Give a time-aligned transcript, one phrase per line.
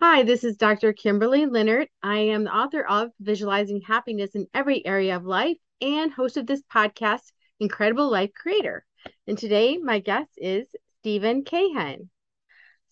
[0.00, 0.92] Hi, this is Dr.
[0.92, 1.88] Kimberley Linert.
[2.04, 6.46] I am the author of Visualizing Happiness in Every Area of Life and host of
[6.46, 8.86] this podcast, Incredible Life Creator.
[9.26, 10.68] And today, my guest is
[11.00, 12.10] Steven Kahan.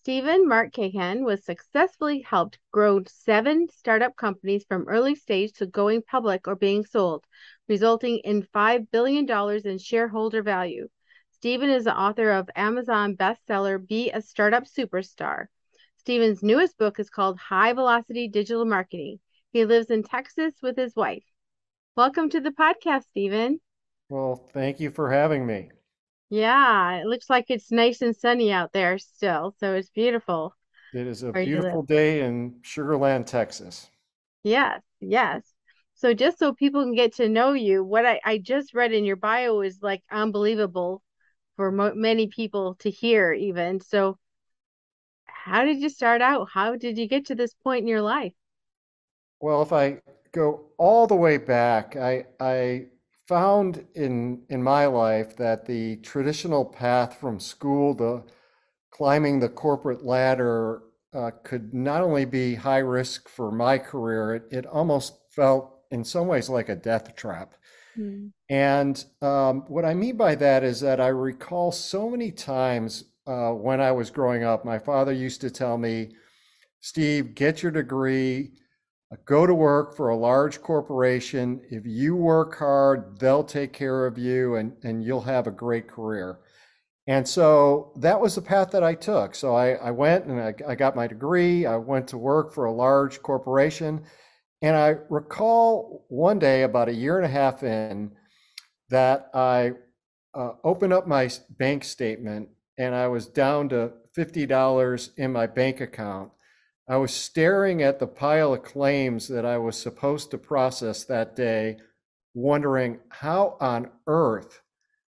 [0.01, 6.01] Steven Mark Kahan was successfully helped grow seven startup companies from early stage to going
[6.01, 7.23] public or being sold,
[7.69, 9.25] resulting in $5 billion
[9.65, 10.89] in shareholder value.
[11.31, 15.45] Steven is the author of Amazon bestseller Be a Startup Superstar
[16.07, 19.19] Steven's newest book is called High Velocity Digital Marketing.
[19.51, 21.25] He lives in Texas with his wife.
[21.97, 23.59] Welcome to the podcast, Steven.
[24.07, 25.69] Well, thank you for having me.
[26.29, 30.55] Yeah, it looks like it's nice and sunny out there still, so it's beautiful.
[30.93, 33.89] It is a beautiful day in Sugar Land, Texas.
[34.43, 35.43] Yes, yes.
[35.95, 39.03] So just so people can get to know you, what I, I just read in
[39.03, 41.03] your bio is like unbelievable
[41.57, 43.81] for mo- many people to hear even.
[43.81, 44.17] So
[45.47, 46.49] how did you start out?
[46.53, 48.33] How did you get to this point in your life?
[49.39, 49.99] Well, if I
[50.33, 52.87] go all the way back, I I
[53.27, 58.23] found in in my life that the traditional path from school to
[58.91, 60.81] climbing the corporate ladder
[61.13, 66.03] uh, could not only be high risk for my career, it, it almost felt in
[66.03, 67.53] some ways like a death trap.
[67.97, 68.31] Mm.
[68.49, 73.51] And um, what I mean by that is that I recall so many times uh,
[73.51, 74.65] when I was growing up.
[74.65, 76.15] My father used to tell me,
[76.79, 78.51] Steve, get your degree,
[79.25, 81.61] go to work for a large corporation.
[81.69, 85.87] If you work hard, they'll take care of you and, and you'll have a great
[85.87, 86.39] career.
[87.07, 89.33] And so that was the path that I took.
[89.33, 91.65] So I, I went and I, I got my degree.
[91.65, 94.03] I went to work for a large corporation.
[94.61, 98.11] And I recall one day, about a year and a half in,
[98.89, 99.73] that I
[100.33, 105.81] uh, opened up my bank statement and I was down to $50 in my bank
[105.81, 106.31] account.
[106.87, 111.35] I was staring at the pile of claims that I was supposed to process that
[111.35, 111.77] day,
[112.33, 114.61] wondering how on earth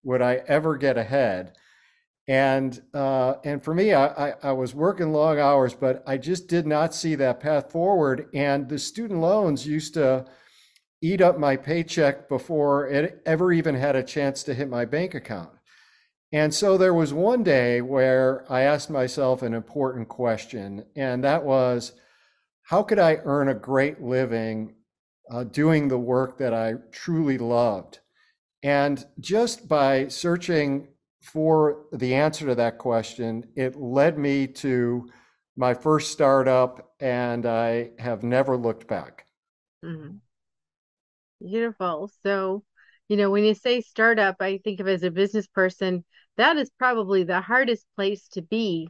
[0.03, 1.53] would I ever get ahead.
[2.27, 6.47] And uh, and for me, I, I, I was working long hours, but I just
[6.47, 8.27] did not see that path forward.
[8.33, 10.25] And the student loans used to
[11.01, 15.13] eat up my paycheck before it ever even had a chance to hit my bank
[15.13, 15.56] account.
[16.31, 21.43] And so there was one day where I asked myself an important question, and that
[21.43, 21.93] was
[22.63, 24.75] how could I earn a great living
[25.31, 27.99] uh, doing the work that I truly loved?
[28.61, 30.89] And just by searching
[31.21, 35.09] for the answer to that question, it led me to
[35.55, 39.25] my first startup, and I have never looked back.
[39.83, 40.17] Mm-hmm.
[41.39, 42.11] Beautiful.
[42.23, 42.63] So,
[43.07, 46.03] you know, when you say startup, I think of as a business person,
[46.37, 48.89] that is probably the hardest place to be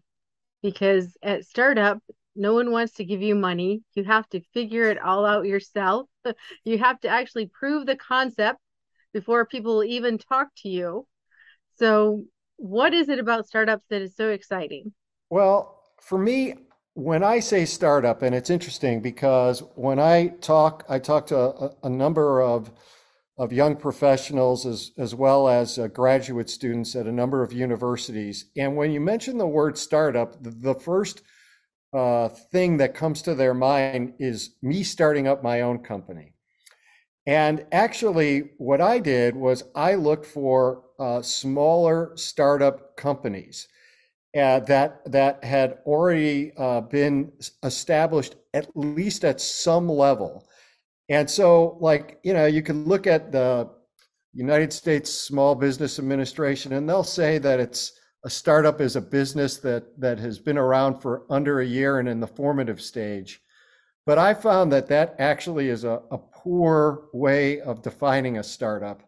[0.62, 2.00] because at startup,
[2.36, 3.82] no one wants to give you money.
[3.96, 6.08] You have to figure it all out yourself.
[6.66, 8.60] You have to actually prove the concept
[9.14, 11.08] before people even talk to you.
[11.78, 12.26] So,
[12.58, 14.94] what is it about startups that is so exciting?
[15.30, 16.56] Well, for me,
[16.96, 21.72] when I say startup, and it's interesting because when I talk, I talk to a,
[21.84, 22.72] a number of
[23.38, 28.46] of young professionals as, as well as uh, graduate students at a number of universities.
[28.58, 31.22] And when you mention the word startup, the, the first
[31.94, 36.34] uh, thing that comes to their mind is me starting up my own company.
[37.28, 43.68] And actually, what I did was I looked for uh, smaller startup companies
[44.36, 47.32] uh, that that had already uh, been
[47.64, 50.48] established at least at some level
[51.10, 53.70] and so, like, you know, you can look at the
[54.34, 57.94] United States Small Business Administration, and they'll say that it's
[58.26, 62.10] a startup is a business that that has been around for under a year and
[62.10, 63.42] in the formative stage.
[64.06, 69.04] But I found that that actually is a, a poor way of defining a startup.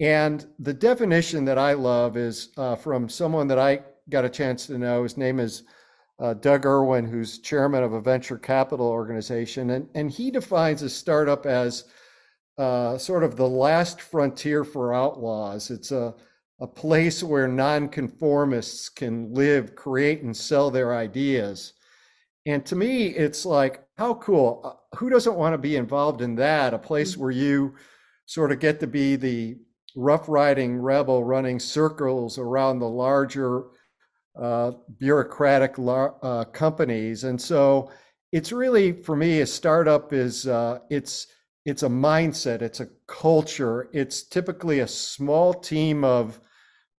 [0.00, 4.66] And the definition that I love is uh, from someone that I got a chance
[4.66, 5.02] to know.
[5.02, 5.64] His name is
[6.22, 10.88] uh, Doug Irwin, who's chairman of a venture capital organization, and, and he defines a
[10.88, 11.84] startup as
[12.58, 15.70] uh, sort of the last frontier for outlaws.
[15.70, 16.14] It's a,
[16.60, 21.72] a place where nonconformists can live, create, and sell their ideas.
[22.46, 24.60] And to me, it's like, how cool.
[24.64, 26.72] Uh, who doesn't want to be involved in that?
[26.72, 27.74] A place where you
[28.26, 29.56] sort of get to be the
[29.96, 33.64] rough riding rebel running circles around the larger
[34.40, 37.24] uh, bureaucratic uh, companies.
[37.24, 37.90] And so
[38.32, 41.26] it's really, for me, a startup is uh, it's
[41.64, 43.88] it's a mindset, it's a culture.
[43.92, 46.40] It's typically a small team of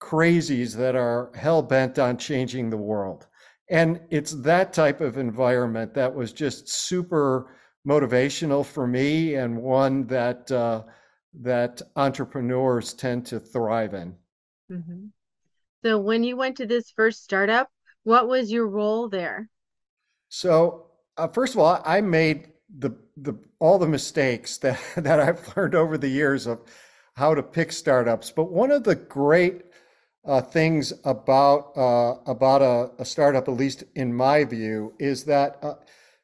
[0.00, 3.26] crazies that are hell bent on changing the world.
[3.70, 7.56] And it's that type of environment that was just super
[7.88, 10.82] motivational for me and one that uh,
[11.40, 14.14] that entrepreneurs tend to thrive in.
[14.70, 15.06] Mm-hmm.
[15.84, 17.68] So when you went to this first startup,
[18.04, 19.48] what was your role there?
[20.28, 20.86] So
[21.16, 22.48] uh, first of all, I made
[22.78, 26.60] the the all the mistakes that that I've learned over the years of
[27.14, 28.30] how to pick startups.
[28.30, 29.62] But one of the great
[30.24, 35.58] uh, things about uh, about a, a, startup, at least in my view, is that
[35.62, 35.74] uh,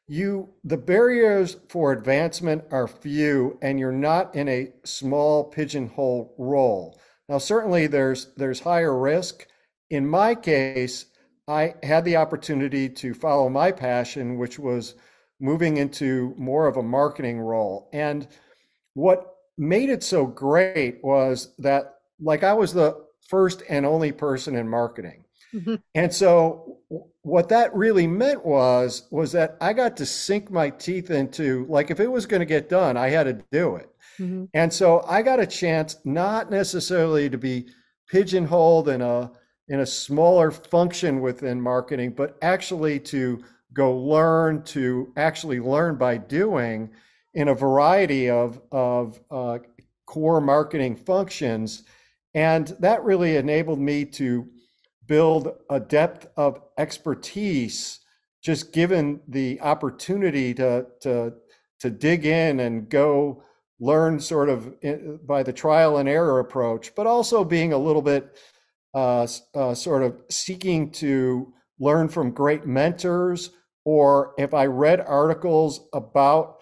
[0.07, 6.99] you the barriers for advancement are few, and you're not in a small pigeonhole role.
[7.29, 9.47] Now, certainly, there's there's higher risk.
[9.89, 11.05] In my case,
[11.47, 14.95] I had the opportunity to follow my passion, which was
[15.39, 17.89] moving into more of a marketing role.
[17.93, 18.27] And
[18.93, 24.55] what made it so great was that, like, I was the first and only person
[24.55, 25.23] in marketing.
[25.53, 25.75] Mm-hmm.
[25.95, 26.79] And so
[27.21, 31.91] what that really meant was was that I got to sink my teeth into like
[31.91, 33.89] if it was going to get done, I had to do it.
[34.19, 34.45] Mm-hmm.
[34.53, 37.67] And so I got a chance not necessarily to be
[38.09, 39.31] pigeonholed in a
[39.69, 46.17] in a smaller function within marketing, but actually to go learn to actually learn by
[46.17, 46.89] doing
[47.35, 49.59] in a variety of, of uh,
[50.07, 51.83] core marketing functions.
[52.33, 54.47] And that really enabled me to
[55.05, 57.99] build a depth of expertise
[58.41, 61.33] just given the opportunity to, to,
[61.79, 63.43] to dig in and go
[63.79, 68.01] learn sort of in, by the trial and error approach, but also being a little
[68.01, 68.37] bit
[68.93, 73.51] uh, uh, sort of seeking to learn from great mentors
[73.85, 76.57] or if I read articles about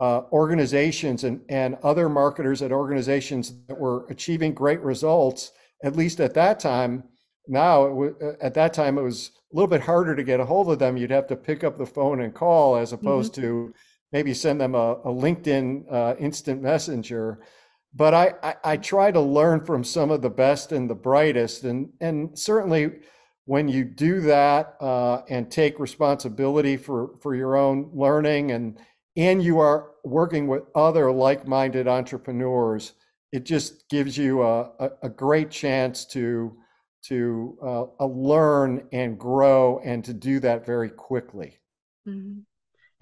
[0.00, 5.52] uh, organizations and, and other marketers at organizations that were achieving great results,
[5.84, 7.04] at least at that time,
[7.46, 10.44] now w- uh, at that time it was a little bit harder to get a
[10.44, 10.96] hold of them.
[10.96, 13.42] You'd have to pick up the phone and call as opposed mm-hmm.
[13.42, 13.74] to
[14.12, 17.40] maybe send them a, a LinkedIn uh, instant messenger.
[17.94, 21.64] But I, I, I try to learn from some of the best and the brightest,
[21.64, 22.92] and and certainly
[23.44, 28.78] when you do that uh, and take responsibility for for your own learning and
[29.16, 32.92] and you are working with other like-minded entrepreneurs
[33.32, 36.56] it just gives you a, a, a great chance to
[37.02, 37.58] to
[38.00, 41.58] uh, learn and grow and to do that very quickly
[42.08, 42.40] mm-hmm.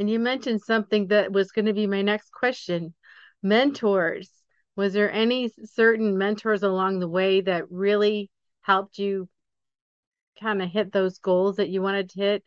[0.00, 2.94] And you mentioned something that was going to be my next question
[3.43, 4.31] mentors
[4.76, 8.31] was there any certain mentors along the way that really
[8.62, 9.29] helped you
[10.41, 12.44] kind of hit those goals that you wanted to hit?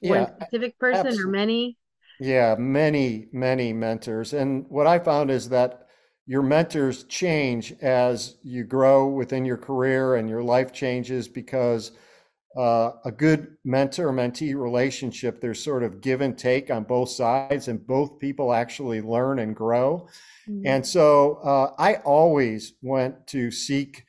[0.00, 1.24] Yeah, One specific person absolutely.
[1.24, 1.76] or many?
[2.18, 4.32] Yeah, many, many mentors.
[4.32, 5.86] And what I found is that
[6.26, 11.92] your mentors change as you grow within your career and your life changes because
[12.56, 17.68] uh, a good mentor mentee relationship, there's sort of give and take on both sides,
[17.68, 20.08] and both people actually learn and grow.
[20.48, 20.66] Mm-hmm.
[20.66, 24.06] And so uh, I always went to seek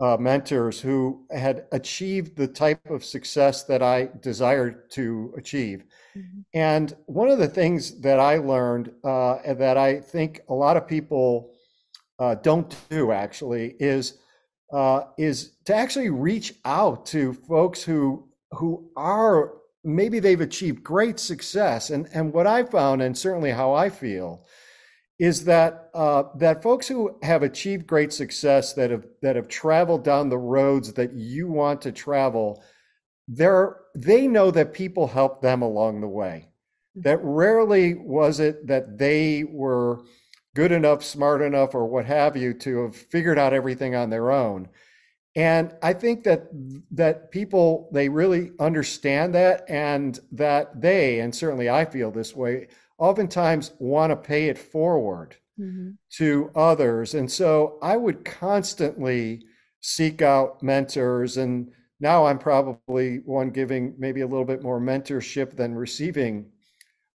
[0.00, 5.84] uh, mentors who had achieved the type of success that I desired to achieve.
[6.16, 6.40] Mm-hmm.
[6.54, 10.88] And one of the things that I learned uh, that I think a lot of
[10.88, 11.52] people
[12.18, 14.18] uh, don't do actually is
[14.72, 19.54] uh, is to actually reach out to folks who who are
[19.84, 21.90] maybe they've achieved great success.
[21.90, 24.44] And and what I found, and certainly how I feel,
[25.18, 30.04] is that uh, that folks who have achieved great success that have that have traveled
[30.04, 32.62] down the roads that you want to travel,
[33.28, 33.48] they
[33.94, 36.48] they know that people helped them along the way.
[36.96, 37.02] Mm-hmm.
[37.02, 40.00] That rarely was it that they were
[40.54, 44.30] good enough, smart enough, or what have you to have figured out everything on their
[44.30, 44.68] own.
[45.34, 46.48] And I think that
[46.90, 52.68] that people they really understand that and that they and certainly I feel this way
[52.98, 55.90] oftentimes want to pay it forward mm-hmm.
[56.18, 57.14] to others.
[57.14, 59.46] And so I would constantly
[59.80, 61.36] seek out mentors.
[61.36, 66.51] And now I'm probably one giving maybe a little bit more mentorship than receiving.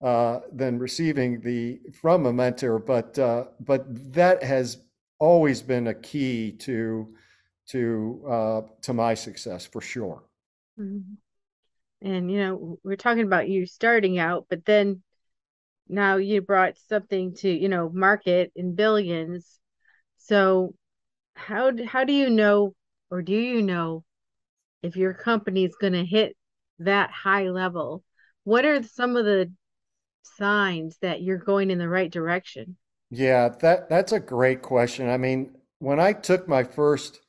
[0.02, 4.78] Uh, than receiving the from a mentor, but uh, but that has
[5.20, 7.16] always been a key to
[7.70, 10.24] to uh, to my success for sure.
[10.78, 12.08] Mm-hmm.
[12.08, 15.02] And you know, we're talking about you starting out, but then
[15.88, 19.60] now you brought something to you know market in billions
[20.18, 20.74] so
[21.36, 22.74] how how do you know
[23.12, 24.04] or do you know
[24.82, 26.36] if your company is going to hit
[26.80, 28.04] that high level
[28.44, 29.52] what are some of the
[30.38, 32.75] signs that you're going in the right direction
[33.10, 37.22] yeah that that's a great question i mean when i took my first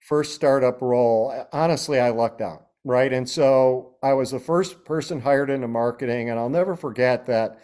[0.00, 3.12] first startup role honestly i lucked out right?
[3.12, 7.58] And so I was the first person hired into marketing, and I'll never forget that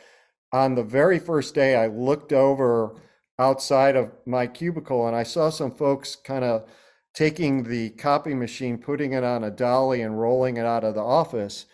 [0.52, 3.00] on the very first day, I looked over
[3.38, 6.68] outside of my cubicle and I saw some folks kind of
[7.14, 11.00] taking the copy machine, putting it on a dolly, and rolling it out of the
[11.00, 11.66] office.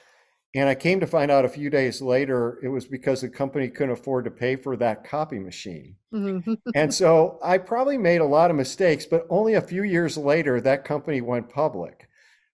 [0.55, 3.69] And I came to find out a few days later it was because the company
[3.69, 5.97] couldn't afford to pay for that copy machine.
[6.13, 6.55] Mm-hmm.
[6.75, 10.61] and so I probably made a lot of mistakes, but only a few years later,
[10.61, 12.09] that company went public,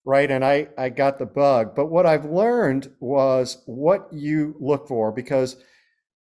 [0.05, 0.31] right?
[0.31, 1.75] And I, I got the bug.
[1.75, 5.57] But what I've learned was what you look for because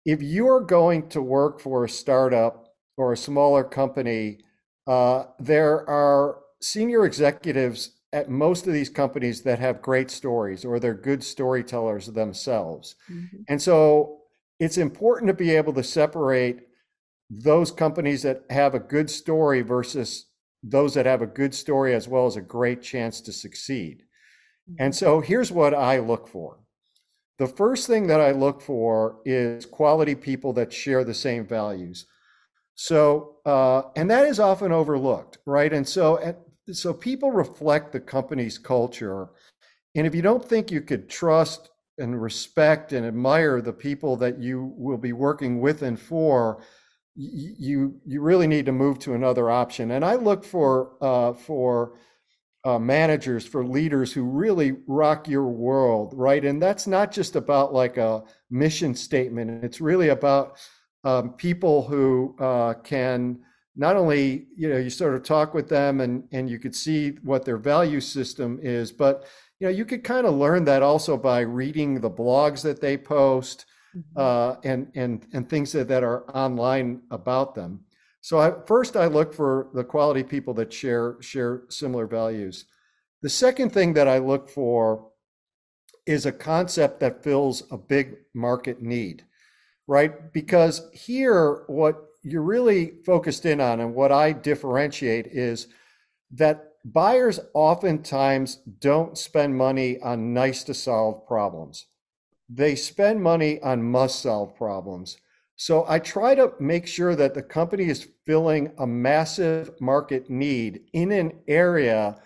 [0.04, 4.40] if you're going to work for a startup or a smaller company,
[4.86, 10.78] uh, there are senior executives at most of these companies that have great stories or
[10.78, 12.96] they're good storytellers themselves.
[13.10, 13.36] Mm-hmm.
[13.48, 14.20] And so
[14.58, 16.60] it's important to be able to separate
[17.28, 20.26] those companies that have a good story versus
[20.62, 24.02] those that have a good story as well as a great chance to succeed.
[24.70, 24.84] Mm-hmm.
[24.84, 26.60] And so here's what I look for.
[27.38, 32.06] The first thing that I look for is quality people that share the same values.
[32.76, 35.72] So, uh, and that is often overlooked, right?
[35.72, 36.36] And so, and
[36.72, 39.28] so people reflect the company's culture.
[39.94, 44.38] And if you don't think you could trust and respect and admire the people that
[44.38, 46.62] you will be working with and for,
[47.14, 49.92] you you really need to move to another option.
[49.92, 51.94] And I look for uh, for
[52.66, 56.44] uh, managers, for leaders who really rock your world, right?
[56.44, 59.64] And that's not just about like a mission statement.
[59.64, 60.58] It's really about
[61.04, 63.38] um, people who uh, can
[63.76, 67.10] not only you know you sort of talk with them and and you could see
[67.22, 69.26] what their value system is, but
[69.60, 72.96] you know you could kind of learn that also by reading the blogs that they
[72.96, 73.66] post
[73.96, 74.18] mm-hmm.
[74.18, 77.80] uh, and and and things that, that are online about them.
[78.20, 82.64] So I, first, I look for the quality people that share share similar values.
[83.22, 85.10] The second thing that I look for
[86.06, 89.24] is a concept that fills a big market need,
[89.86, 90.32] right?
[90.32, 95.68] Because here, what you're really focused in on, and what I differentiate is
[96.32, 101.86] that buyers oftentimes don't spend money on nice to solve problems.
[102.48, 105.18] They spend money on must solve problems.
[105.54, 110.80] So I try to make sure that the company is filling a massive market need
[110.92, 112.16] in an area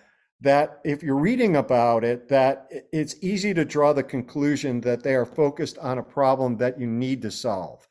[0.41, 5.13] that if you're reading about it that it's easy to draw the conclusion that they
[5.13, 7.87] are focused on a problem that you need to solve.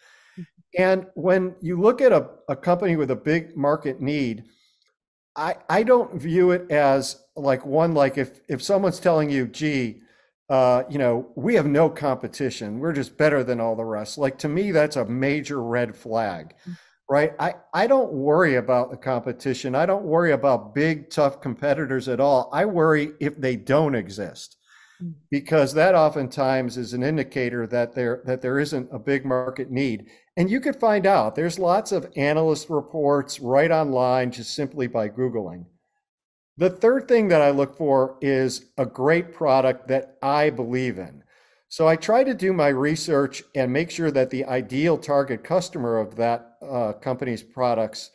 [0.78, 4.44] And when you look at a, a company with a big market need,
[5.36, 10.02] I, I don't view it as like one like if if someone's telling you, gee,
[10.48, 12.80] uh, you know, we have no competition.
[12.80, 14.18] We're just better than all the rest.
[14.18, 16.76] Like to me, that's a major red flag, mm.
[17.08, 17.32] right?
[17.38, 19.76] I, I don't worry about the competition.
[19.76, 22.50] I don't worry about big, tough competitors at all.
[22.52, 24.56] I worry if they don't exist.
[25.30, 30.06] Because that oftentimes is an indicator that there that there isn't a big market need.
[30.36, 35.08] And you could find out there's lots of analyst reports right online just simply by
[35.08, 35.64] googling.
[36.56, 41.22] The third thing that I look for is a great product that I believe in.
[41.68, 45.98] So I try to do my research and make sure that the ideal target customer
[45.98, 48.10] of that uh, company's products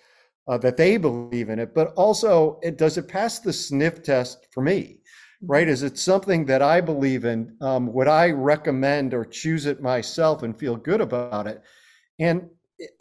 [0.48, 4.48] uh, that they believe in it, but also it does it pass the sniff test
[4.52, 4.98] for me,
[5.42, 5.68] right?
[5.68, 7.56] Is it something that I believe in?
[7.62, 11.62] Um, would I recommend or choose it myself and feel good about it?
[12.20, 12.50] And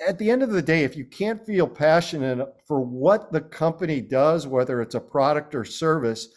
[0.07, 4.01] at the end of the day, if you can't feel passionate for what the company
[4.01, 6.29] does, whether it's a product or service,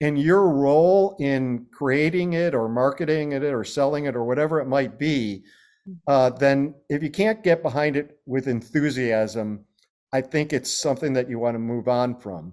[0.00, 4.66] and your role in creating it or marketing it or selling it or whatever it
[4.66, 5.44] might be,
[6.06, 9.64] uh, then if you can't get behind it with enthusiasm,
[10.12, 12.52] I think it's something that you want to move on from.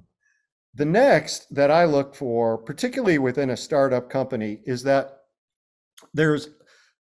[0.74, 5.24] The next that I look for, particularly within a startup company, is that
[6.14, 6.50] there's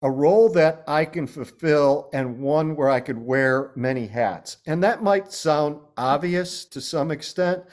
[0.02, 4.56] a role that I can fulfill and one where I could wear many hats.
[4.66, 7.64] And that might sound obvious to some extent,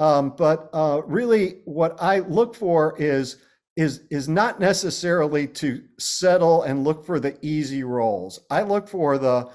[0.00, 3.36] um, but uh, really what I look for is
[3.76, 8.40] is is not necessarily to settle and look for the easy roles.
[8.50, 9.50] I look for the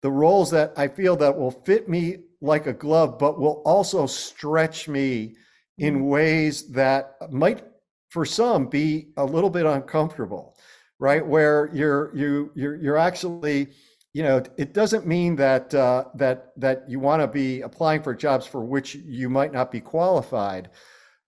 [0.00, 4.06] the roles that I feel that will fit me like a glove, but will also
[4.06, 5.34] stretch me
[5.78, 6.04] in mm-hmm.
[6.04, 7.64] ways that might,
[8.10, 10.56] for some, be a little bit uncomfortable
[10.98, 11.24] right?
[11.24, 13.68] Where you're you you're you're actually,
[14.12, 18.14] you know, it doesn't mean that uh, that that you want to be applying for
[18.14, 20.70] jobs for which you might not be qualified,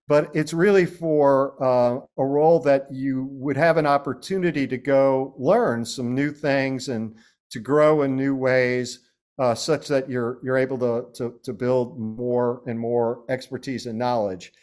[0.07, 5.33] but it's really for uh, a role that you would have an opportunity to go
[5.37, 7.15] learn some new things and
[7.51, 8.99] to grow in new ways.
[9.39, 13.97] Uh, such that you're you're able to, to to build more and more expertise and
[13.97, 14.53] knowledge,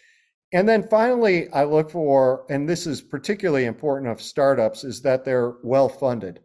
[0.53, 5.25] And then finally, I look for, and this is particularly important of startups, is that
[5.25, 6.41] they're well funded.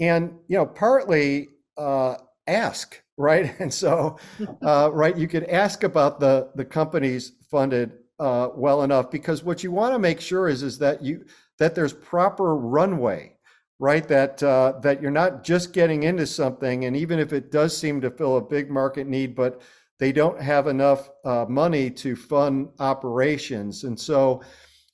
[0.00, 3.54] And you know, partly uh, ask, right?
[3.60, 4.18] And so,
[4.64, 9.62] uh, right, you could ask about the the companies funded uh, well enough because what
[9.64, 11.24] you want to make sure is is that you
[11.58, 13.36] that there's proper runway,
[13.78, 14.06] right?
[14.08, 18.00] That uh, that you're not just getting into something, and even if it does seem
[18.00, 19.62] to fill a big market need, but
[19.98, 24.42] they don't have enough uh, money to fund operations, and so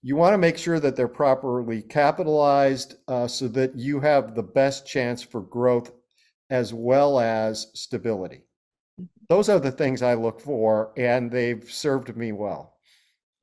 [0.02, 4.42] you want to make sure that they're properly capitalized uh, so that you have the
[4.42, 5.92] best chance for growth
[6.50, 8.44] as well as stability.
[9.00, 9.04] Mm-hmm.
[9.30, 12.73] Those are the things I look for, and they've served me well.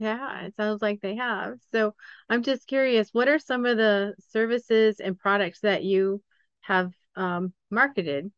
[0.01, 1.59] Yeah, it sounds like they have.
[1.71, 1.93] So
[2.27, 6.23] I'm just curious, what are some of the services and products that you
[6.61, 8.31] have um, marketed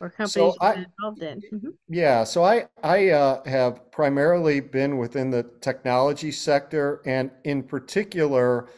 [0.00, 1.40] or companies so I, involved in?
[1.52, 1.68] Mm-hmm.
[1.88, 8.68] Yeah, so I I uh, have primarily been within the technology sector, and in particular,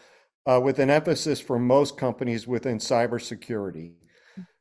[0.45, 3.93] uh, with an emphasis for most companies within cybersecurity.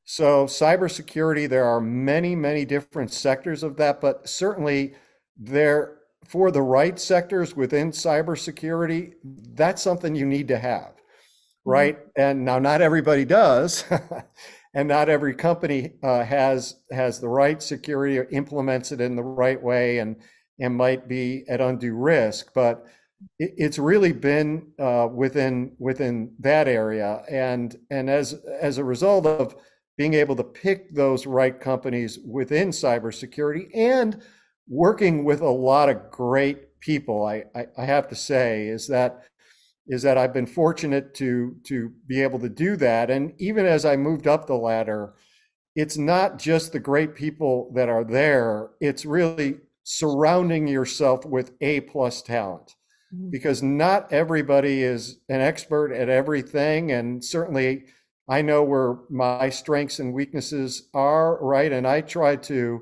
[0.06, 4.96] So cybersecurity, there are many many different sectors of that, but certainly
[5.36, 9.14] there for the right sectors within cybersecurity,
[9.54, 10.94] that's something you need to have,
[11.66, 11.98] right?
[11.98, 12.22] Mm-hmm.
[12.22, 13.84] And now not everybody does.
[14.74, 19.24] and not every company uh, has has the right security or implements it in the
[19.24, 20.16] right way and
[20.60, 22.86] and might be at undue risk but
[23.40, 29.26] it, it's really been uh, within within that area and and as as a result
[29.26, 29.56] of
[29.98, 34.22] being able to pick those right companies within cybersecurity and
[34.68, 39.24] working with a lot of great people I, I, I have to say is that
[39.88, 43.10] is that I've been fortunate to to be able to do that.
[43.10, 45.14] And even as I moved up the ladder,
[45.76, 48.70] it's not just the great people that are there.
[48.80, 52.76] It's really surrounding yourself with A plus talent.
[53.14, 53.30] Mm-hmm.
[53.30, 56.92] Because not everybody is an expert at everything.
[56.92, 57.86] And certainly
[58.30, 61.72] I know where my strengths and weaknesses are, right?
[61.72, 62.82] And I try to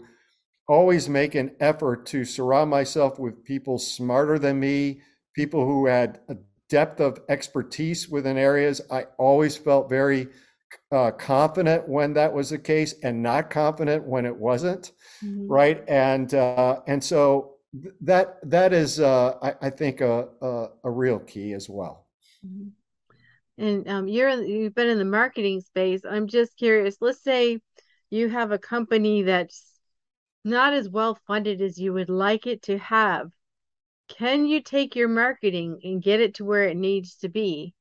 [0.71, 5.01] always make an effort to surround myself with people smarter than me,
[5.35, 6.37] people who had a
[6.69, 8.79] depth of expertise within areas.
[8.89, 10.29] I always felt very
[10.93, 14.93] uh, confident when that was the case, and not confident when it wasn't.
[15.23, 15.51] Mm-hmm.
[15.51, 17.55] Right, and uh, and so
[17.99, 22.07] that that is, uh, I, I, think, a, a, a real key as well.
[22.45, 22.69] Mm-hmm.
[23.61, 26.01] And um, you're you've been in the marketing space.
[26.09, 26.95] I'm just curious.
[27.01, 27.59] Let's say
[28.09, 29.70] you have a company that's
[30.43, 33.31] not as well funded as you would like it to have
[34.17, 37.73] can you take your marketing and get it to where it needs to be?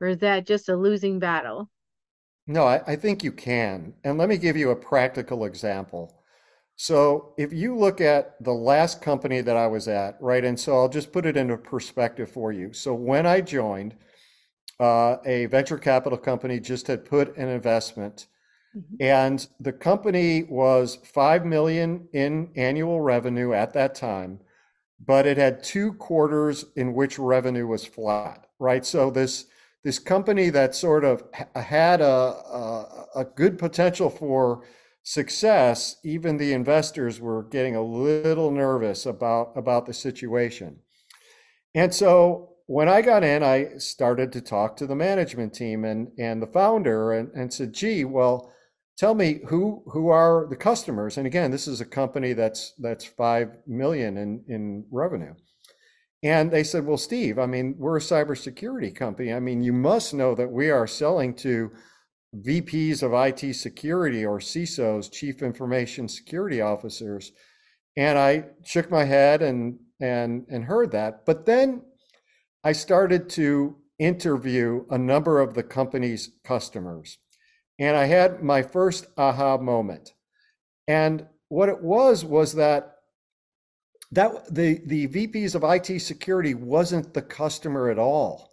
[0.00, 1.70] Or is that just a losing battle?
[2.46, 3.94] No, I, I think you can.
[4.04, 6.22] And let me give you a practical example.
[6.76, 10.76] So if you look at the last company that I was at, right, and so
[10.76, 12.72] I'll just put it into perspective for you.
[12.72, 13.94] So when I joined,
[14.78, 18.26] uh, a venture capital company just had put an investment,
[18.76, 18.96] mm-hmm.
[19.00, 24.40] and the company was five million in annual revenue at that time,
[25.04, 28.84] but it had two quarters in which revenue was flat, right?
[28.84, 29.46] So this
[29.82, 34.62] this company that sort of had a, a, a good potential for
[35.02, 40.80] success, even the investors were getting a little nervous about about the situation.
[41.74, 46.12] And so when I got in, I started to talk to the management team and
[46.18, 48.52] and the founder and, and said, gee, well,
[49.00, 51.16] tell me who who are the customers?
[51.16, 55.34] And again this is a company that's that's 5 million in in revenue.
[56.22, 59.32] And they said well steve i mean we're a cybersecurity company.
[59.32, 61.72] I mean you must know that we are selling to
[62.46, 67.32] vps of it security or cisos chief information security officers.
[67.96, 71.24] And i shook my head and and and heard that.
[71.24, 71.82] But then
[72.62, 77.18] i started to interview a number of the company's customers
[77.80, 80.12] and I had my first aha moment.
[80.86, 82.96] And what it was was that
[84.12, 88.50] that the the VPs of IT security wasn't the customer at all.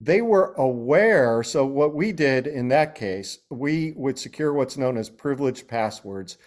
[0.00, 1.42] They were aware.
[1.42, 6.38] So what we did in that case, we would secure what's known as privileged passwords.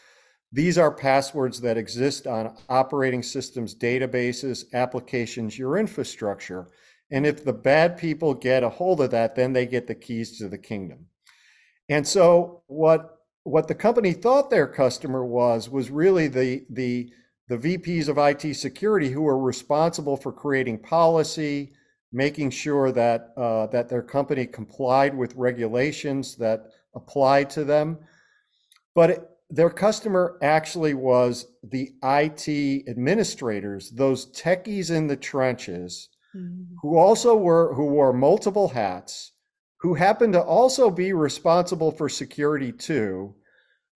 [0.51, 6.67] These are passwords that exist on operating systems, databases, applications, your infrastructure.
[7.11, 10.37] And if the bad people get a hold of that, then they get the keys
[10.39, 11.07] to the kingdom.
[11.89, 13.11] And so what
[13.43, 17.11] what the company thought their customer was was really the the
[17.47, 21.73] the VPs of IT security who were responsible for creating policy,
[22.11, 27.99] making sure that uh, that their company complied with regulations that applied to them.
[28.95, 36.63] But it, their customer actually was the IT administrators, those techies in the trenches, mm-hmm.
[36.81, 39.33] who also were who wore multiple hats,
[39.85, 43.35] who happened to also be responsible for security too,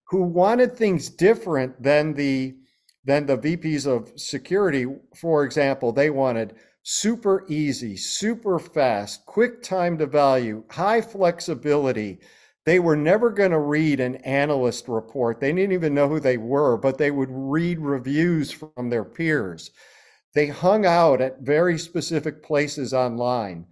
[0.04, 2.54] who wanted things different than the
[3.04, 4.86] than the VPs of security.
[5.16, 12.20] For example, they wanted super easy, super fast, quick time to value, high flexibility.
[12.64, 15.40] They were never going to read an analyst report.
[15.40, 19.72] They didn't even know who they were, but they would read reviews from their peers.
[20.34, 23.66] They hung out at very specific places online.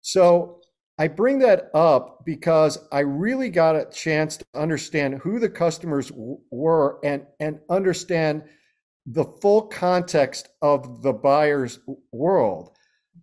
[0.00, 0.58] So
[0.98, 6.08] I bring that up because I really got a chance to understand who the customers
[6.08, 8.42] w- were and, and understand
[9.06, 11.78] the full context of the buyer's
[12.12, 12.76] world.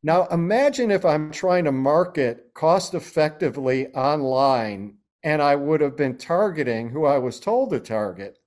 [0.04, 6.18] Now, imagine if I'm trying to market cost effectively online and I would have been
[6.18, 8.38] targeting who I was told to target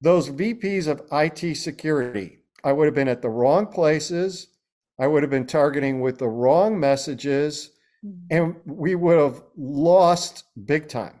[0.00, 2.38] those VPs of IT security.
[2.64, 4.48] I would have been at the wrong places.
[4.98, 7.70] I would have been targeting with the wrong messages.
[8.30, 11.20] And we would have lost big time.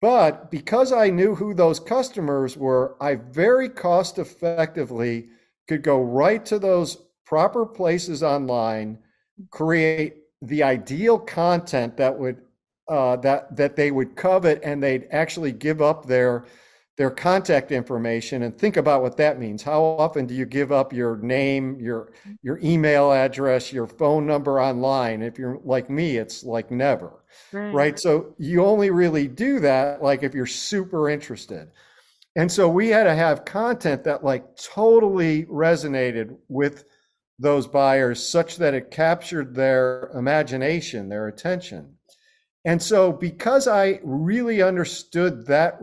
[0.00, 5.28] But because I knew who those customers were, I very cost effectively
[5.68, 8.98] could go right to those proper places online,
[9.50, 12.42] create the ideal content that would
[12.88, 16.46] uh, that that they would covet, and they'd actually give up their
[16.96, 19.62] their contact information and think about what that means.
[19.62, 24.60] How often do you give up your name, your your email address, your phone number
[24.60, 25.22] online?
[25.22, 27.24] If you're like me, it's like never.
[27.52, 27.72] Right.
[27.72, 27.98] right?
[27.98, 31.70] So you only really do that like if you're super interested.
[32.36, 36.84] And so we had to have content that like totally resonated with
[37.38, 41.96] those buyers such that it captured their imagination, their attention.
[42.64, 45.78] And so because I really understood that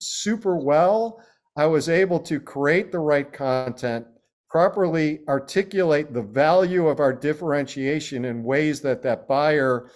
[0.00, 1.22] super well,
[1.56, 4.06] I was able to create the right content,
[4.48, 9.90] properly articulate the value of our differentiation in ways that that buyer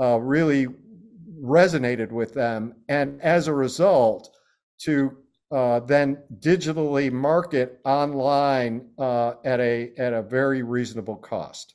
[0.00, 0.66] uh, really
[1.40, 2.74] resonated with them.
[2.88, 4.34] And as a result,
[4.80, 5.16] to
[5.50, 11.74] uh, then digitally market online uh, at a at a very reasonable cost.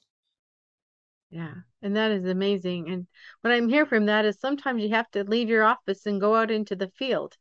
[1.29, 2.89] Yeah, and that is amazing.
[2.89, 3.07] And
[3.41, 6.35] what I'm hearing from that is sometimes you have to leave your office and go
[6.35, 7.37] out into the field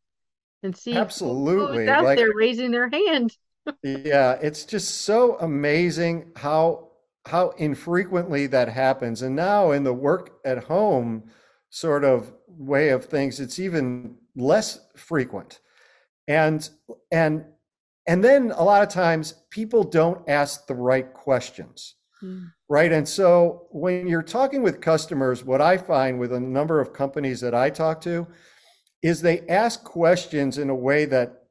[0.62, 3.36] and see absolutely who's out like, there raising their hand.
[3.82, 6.88] yeah, it's just so amazing how
[7.26, 9.22] how infrequently that happens.
[9.22, 11.24] And now in the work at home
[11.70, 15.60] sort of way of things, it's even less frequent.
[16.26, 16.68] And
[17.12, 17.44] and
[18.06, 21.94] and then a lot of times people don't ask the right questions.
[22.22, 22.52] Mm.
[22.68, 22.90] Right.
[22.90, 27.40] And so when you're talking with customers, what I find with a number of companies
[27.40, 28.26] that I talk to,
[29.02, 31.44] is they ask questions in a way that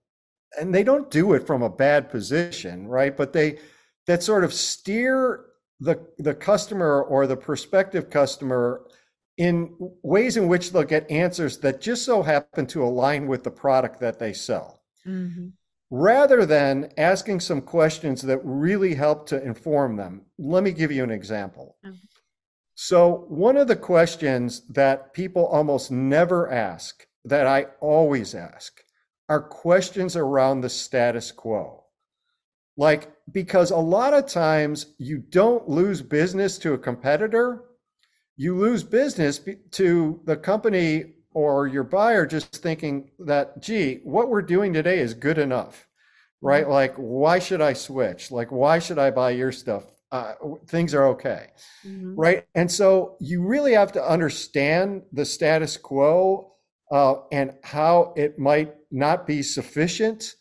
[0.59, 3.15] and they don't do it from a bad position right?
[3.15, 3.59] But they
[4.07, 5.45] that sort of steer
[5.79, 8.83] the the customer or the prospective customer
[9.37, 13.51] in ways in which they'll get answers that just so happen to align with the
[13.51, 14.81] product that they sell.
[15.07, 15.47] Mm-hmm.
[15.89, 20.23] rather than asking some questions that really help to inform them.
[20.37, 21.77] Let me give you an example.
[22.75, 28.81] So one of the questions that people almost never ask that I always ask
[29.29, 31.83] are questions around the status quo.
[32.77, 37.63] Like, because a lot of times you don't lose business to a competitor,
[38.37, 44.43] you lose business to the company or your buyer just thinking that, gee, what we're
[44.43, 45.87] doing today is good enough,
[46.41, 46.63] right?
[46.63, 46.71] Mm-hmm.
[46.71, 48.31] Like, why should I switch?
[48.31, 49.83] Like, why should I buy your stuff?
[50.11, 50.33] Uh,
[50.67, 51.47] things are okay,
[51.85, 52.15] mm-hmm.
[52.15, 52.45] right?
[52.55, 56.53] And so you really have to understand the status quo
[56.91, 60.35] uh, and how it might not be sufficient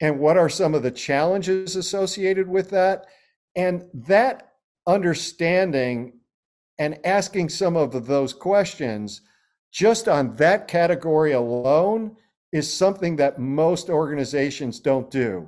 [0.00, 3.06] and what are some of the challenges associated with that.
[3.54, 4.52] And that
[4.86, 6.20] understanding
[6.78, 9.20] and asking some of those questions
[9.70, 12.16] just on that category alone
[12.52, 15.46] is something that most organizations don't do.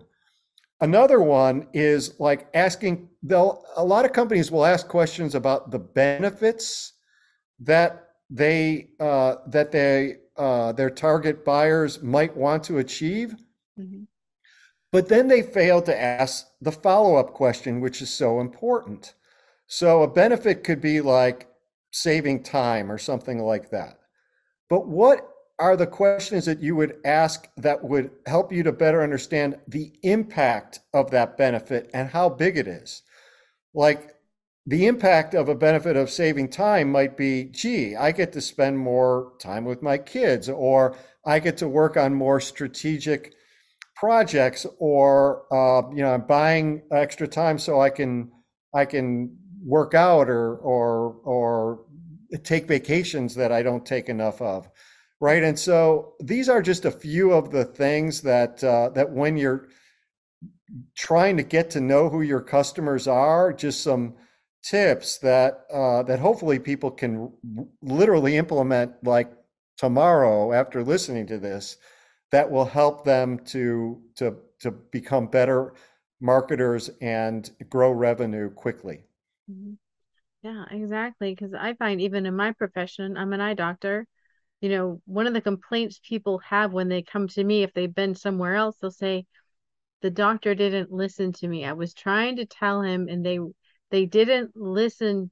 [0.81, 5.79] Another one is like asking they'll a lot of companies will ask questions about the
[5.79, 6.95] benefits
[7.61, 13.35] that they uh, that they uh, their target buyers might want to achieve.
[13.79, 14.05] Mm-hmm.
[14.91, 19.15] But then they fail to ask the follow up question, which is so important.
[19.67, 21.49] So a benefit could be like
[21.91, 23.99] saving time or something like that.
[24.69, 29.03] But what are the questions that you would ask that would help you to better
[29.03, 33.03] understand the impact of that benefit and how big it is?
[33.75, 34.15] Like
[34.67, 38.79] the impact of a benefit of saving time might be gee, I get to spend
[38.79, 40.97] more time with my kids, or
[41.27, 43.35] I get to work on more strategic
[43.97, 48.33] projects or uh, you know I'm buying extra time so I can
[48.75, 51.85] I can work out or or or
[52.43, 54.69] take vacations that I don't take enough of
[55.23, 55.45] right?
[55.45, 59.69] And so these are just a few of the things that uh, that when you're
[60.97, 64.15] trying to get to know who your customers are just some
[64.63, 67.33] tips that uh, that hopefully people can
[67.83, 69.33] literally implement like
[69.77, 71.79] tomorrow after listening to this
[72.31, 75.75] that will help them to to to become better
[76.21, 79.03] marketers and grow revenue quickly.
[79.51, 79.73] Mm-hmm.
[80.43, 81.35] Yeah, exactly.
[81.35, 84.07] Because I find even in my profession, I'm an eye doctor.
[84.61, 87.93] You know, one of the complaints people have when they come to me, if they've
[87.93, 89.27] been somewhere else, they'll say,
[90.03, 91.65] the doctor didn't listen to me.
[91.65, 93.39] I was trying to tell him and they
[93.93, 95.31] they didn't listen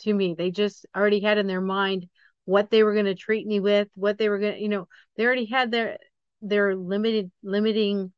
[0.00, 0.34] to me.
[0.38, 2.08] They just already had in their mind
[2.44, 4.88] what they were going to treat me with, what they were going to, you know,
[5.16, 5.98] they already had their
[6.42, 8.12] their limited limiting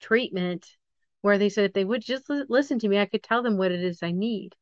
[0.00, 0.66] treatment
[1.22, 3.72] where they said if they would just listen to me, I could tell them what
[3.72, 4.54] it is I need.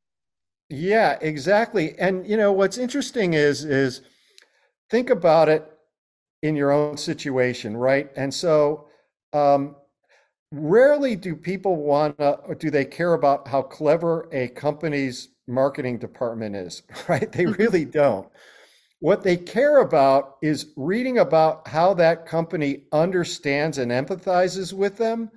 [0.68, 1.96] Yeah, exactly.
[1.98, 4.02] And you know what's interesting is is
[4.90, 5.70] think about it
[6.42, 8.10] in your own situation, right?
[8.16, 8.88] And so
[9.32, 9.76] um,
[10.52, 15.98] rarely do people want to or do they care about how clever a company's marketing
[15.98, 17.30] department is, right?
[17.30, 17.60] They mm-hmm.
[17.62, 18.28] really don't.
[19.00, 25.30] What they care about is reading about how that company understands and empathizes with them.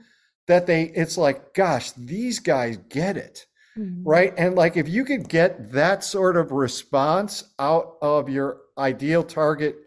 [0.47, 3.45] That they, it's like, gosh, these guys get it.
[3.77, 4.07] Mm-hmm.
[4.07, 4.33] Right.
[4.37, 9.77] And like, if you could get that sort of response out of your ideal target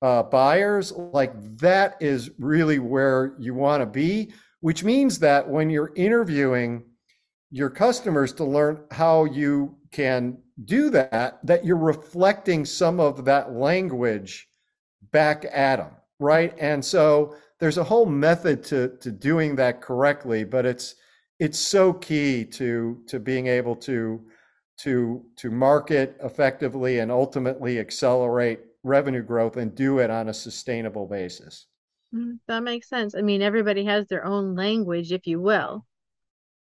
[0.00, 5.70] uh, buyers, like that is really where you want to be, which means that when
[5.70, 6.84] you're interviewing
[7.50, 13.52] your customers to learn how you can do that, that you're reflecting some of that
[13.52, 14.48] language
[15.12, 16.54] back at them, right?
[16.58, 20.96] And so there's a whole method to to doing that correctly, but it's
[21.38, 24.20] it's so key to to being able to
[24.80, 31.06] to to market effectively and ultimately accelerate revenue growth and do it on a sustainable
[31.06, 31.67] basis.
[32.14, 32.36] Mm-hmm.
[32.46, 33.14] That makes sense.
[33.14, 35.84] I mean, everybody has their own language, if you will.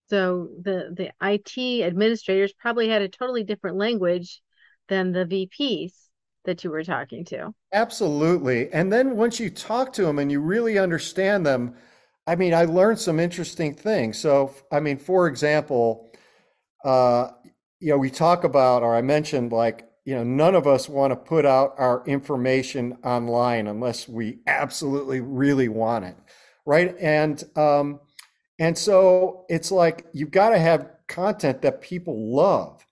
[0.09, 4.43] So the the IT administrators probably had a totally different language
[4.89, 5.93] than the VPs
[6.45, 7.55] that you were talking to.
[7.73, 8.71] Absolutely.
[8.73, 11.75] And then once you talk to them and you really understand them,
[12.27, 14.19] I mean, I learned some interesting things.
[14.19, 16.11] So, I mean, for example,
[16.85, 17.31] uh,
[17.81, 21.13] you know, we talk about, or I mentioned, like, you know, none of us want
[21.13, 26.17] to put out our information online unless we absolutely really want it,
[26.67, 26.97] right?
[26.99, 28.01] And um,
[28.59, 32.85] and so it's like you've got to have content that people love,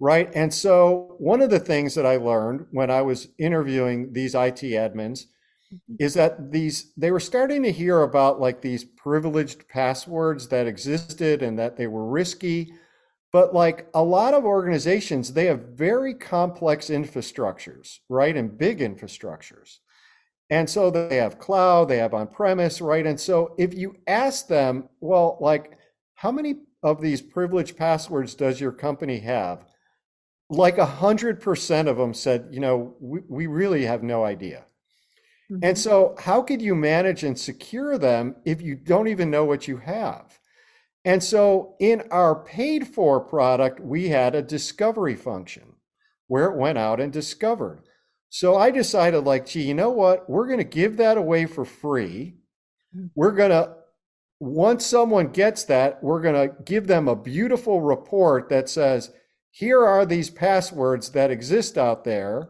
[0.00, 0.30] right?
[0.34, 4.60] And so one of the things that I learned when I was interviewing these IT
[4.62, 5.26] admins
[5.72, 5.96] mm-hmm.
[5.98, 11.42] is that these they were starting to hear about like these privileged passwords that existed
[11.42, 12.72] and that they were risky.
[13.34, 18.36] But like a lot of organizations, they have very complex infrastructures, right?
[18.36, 19.78] And big infrastructures.
[20.50, 23.04] And so they have cloud, they have on premise, right?
[23.04, 25.76] And so if you ask them, well, like,
[26.14, 29.64] how many of these privileged passwords does your company have?
[30.48, 34.64] Like a hundred percent of them said, you know, we, we really have no idea.
[35.50, 35.64] Mm-hmm.
[35.64, 39.66] And so how could you manage and secure them if you don't even know what
[39.66, 40.38] you have?
[41.04, 45.74] And so in our paid for product, we had a discovery function
[46.26, 47.82] where it went out and discovered
[48.34, 50.28] so I decided, like, gee, you know what?
[50.28, 52.34] We're going to give that away for free.
[52.92, 53.06] Hmm.
[53.14, 53.76] We're going to,
[54.40, 59.12] once someone gets that, we're going to give them a beautiful report that says,
[59.52, 62.48] here are these passwords that exist out there.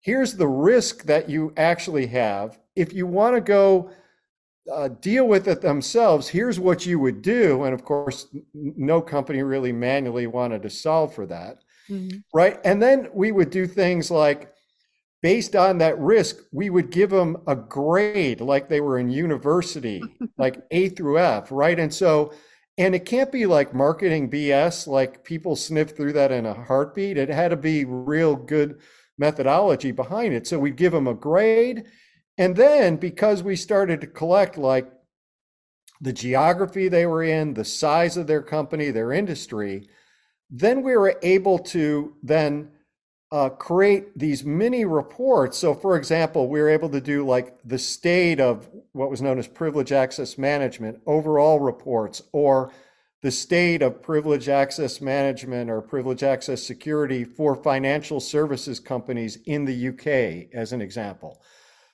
[0.00, 2.58] Here's the risk that you actually have.
[2.74, 3.92] If you want to go
[4.70, 7.64] uh, deal with it themselves, here's what you would do.
[7.64, 11.58] And of course, no company really manually wanted to solve for that.
[11.88, 12.18] Mm-hmm.
[12.32, 12.58] Right.
[12.64, 14.52] And then we would do things like,
[15.22, 20.02] based on that risk, we would give them a grade like they were in university,
[20.38, 21.78] like A through F, right?
[21.78, 22.32] And so,
[22.78, 27.18] and it can't be like marketing BS, like people sniff through that in a heartbeat.
[27.18, 28.80] It had to be real good
[29.18, 30.46] methodology behind it.
[30.46, 31.84] So we'd give them a grade.
[32.38, 34.90] And then because we started to collect like
[36.00, 39.88] the geography they were in, the size of their company, their industry,
[40.48, 42.70] then we were able to then
[43.32, 45.56] uh, create these mini reports.
[45.58, 49.38] So, for example, we were able to do like the state of what was known
[49.38, 52.72] as privilege access management, overall reports, or
[53.22, 59.64] the state of privilege access management or privilege access security for financial services companies in
[59.64, 61.40] the UK, as an example.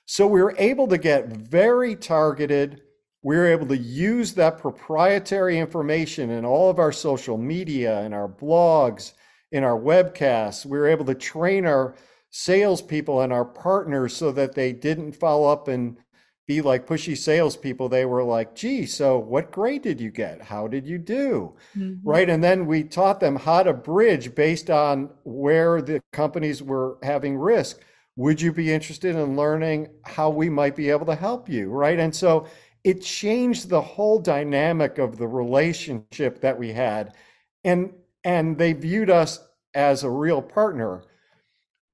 [0.09, 2.81] So we were able to get very targeted.
[3.23, 8.13] We were able to use that proprietary information in all of our social media, in
[8.13, 9.11] our blogs,
[9.51, 10.65] in our webcasts.
[10.65, 11.95] We were able to train our
[12.29, 15.97] salespeople and our partners so that they didn't follow up and
[16.47, 17.89] be like pushy salespeople.
[17.89, 20.41] They were like, gee, so what grade did you get?
[20.41, 21.57] How did you do?
[21.77, 22.07] Mm-hmm.
[22.07, 22.29] Right.
[22.29, 27.37] And then we taught them how to bridge based on where the companies were having
[27.37, 27.81] risk.
[28.17, 31.69] Would you be interested in learning how we might be able to help you?
[31.69, 31.99] Right.
[31.99, 32.47] And so
[32.83, 37.13] it changed the whole dynamic of the relationship that we had.
[37.63, 39.39] And and they viewed us
[39.73, 41.03] as a real partner.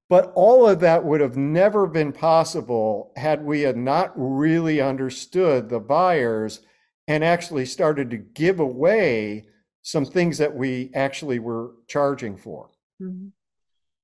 [0.08, 5.68] But all of that would have never been possible had we had not really understood
[5.68, 6.60] the buyers
[7.06, 9.46] and actually started to give away
[9.82, 12.70] some things that we actually were charging for.
[13.00, 13.28] Mm-hmm.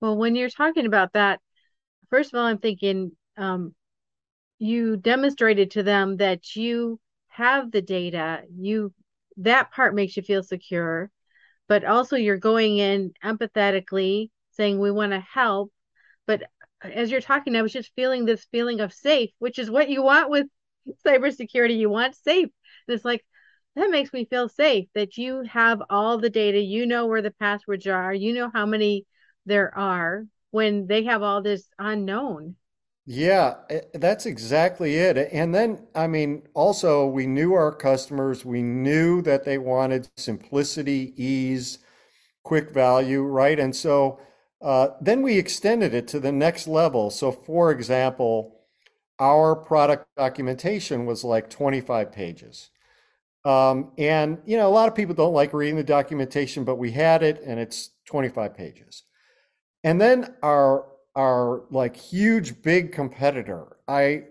[0.01, 1.41] Well, when you're talking about that,
[2.11, 3.75] first of all, I'm thinking um,
[4.59, 8.42] you demonstrated to them that you have the data.
[8.55, 8.92] You
[9.38, 11.11] that part makes you feel secure,
[11.68, 15.73] but also you're going in empathetically, saying we want to help.
[16.27, 16.42] But
[16.83, 20.03] as you're talking, I was just feeling this feeling of safe, which is what you
[20.03, 20.46] want with
[21.07, 21.79] cybersecurity.
[21.79, 22.49] You want safe.
[22.88, 23.25] And it's like
[23.77, 26.61] that makes me feel safe that you have all the data.
[26.61, 28.12] You know where the passwords are.
[28.12, 29.07] You know how many
[29.46, 32.57] there are when they have all this unknown.
[33.07, 35.17] Yeah, eh, that's exactly it.
[35.33, 41.13] And then, I mean, also, we knew our customers, we knew that they wanted simplicity,
[41.17, 41.79] ease,
[42.45, 43.59] quick value, right?
[43.59, 44.21] And so
[44.63, 47.11] uh, then we extended it to the next level.
[47.11, 48.57] So, for example,
[49.21, 52.71] our product documentation was like 25 pages.
[53.45, 56.93] Um, and, you know, a lot of people don't like reading the documentation, but we
[56.93, 59.05] had it and it's 25 pages.
[59.85, 64.25] And then our our like huge big competitor, I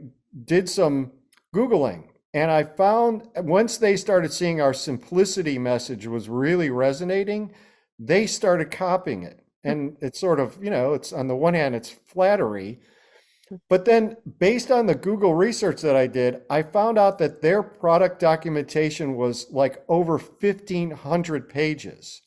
[0.45, 1.11] did some
[1.53, 7.51] googling and I found once they started seeing our simplicity message was really resonating,
[7.97, 9.43] they started copying it.
[9.63, 9.69] Hmm.
[9.69, 12.79] And it's sort of, you know, it's on the one hand, it's flattery.
[13.49, 13.55] Hmm.
[13.67, 17.63] But then, based on the Google research that I did, I found out that their
[17.63, 22.21] product documentation was like over 1,500 pages.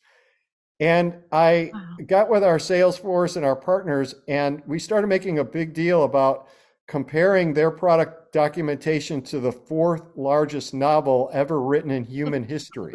[0.82, 1.96] And I wow.
[2.06, 6.02] got with our sales force and our partners, and we started making a big deal
[6.02, 6.48] about
[6.88, 12.94] comparing their product documentation to the fourth largest novel ever written in human history,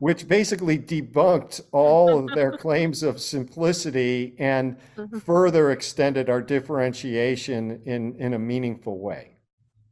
[0.00, 5.20] which basically debunked all of their claims of simplicity and mm-hmm.
[5.20, 9.36] further extended our differentiation in, in a meaningful way.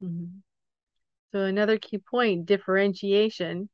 [0.03, 0.39] Mm-hmm.
[1.31, 3.69] So, another key point differentiation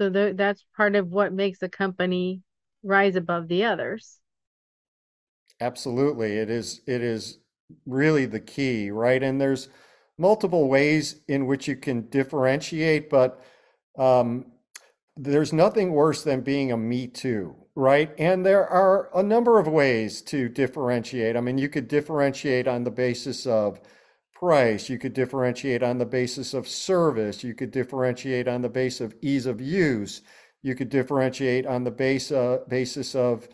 [0.00, 2.40] so th- that's part of what makes a company
[2.82, 4.18] rise above the others.
[5.60, 6.38] Absolutely.
[6.38, 7.38] It is it is
[7.86, 9.22] really the key, right?
[9.22, 9.68] And there's
[10.16, 13.42] multiple ways in which you can differentiate, but
[13.98, 14.46] um,
[15.16, 18.12] there's nothing worse than being a me too, right?
[18.18, 21.36] And there are a number of ways to differentiate.
[21.36, 23.80] I mean, you could differentiate on the basis of
[24.40, 24.88] price.
[24.88, 27.44] You could differentiate on the basis of service.
[27.44, 30.22] You could differentiate on the base of ease of use.
[30.62, 33.46] You could differentiate on the base, uh, basis of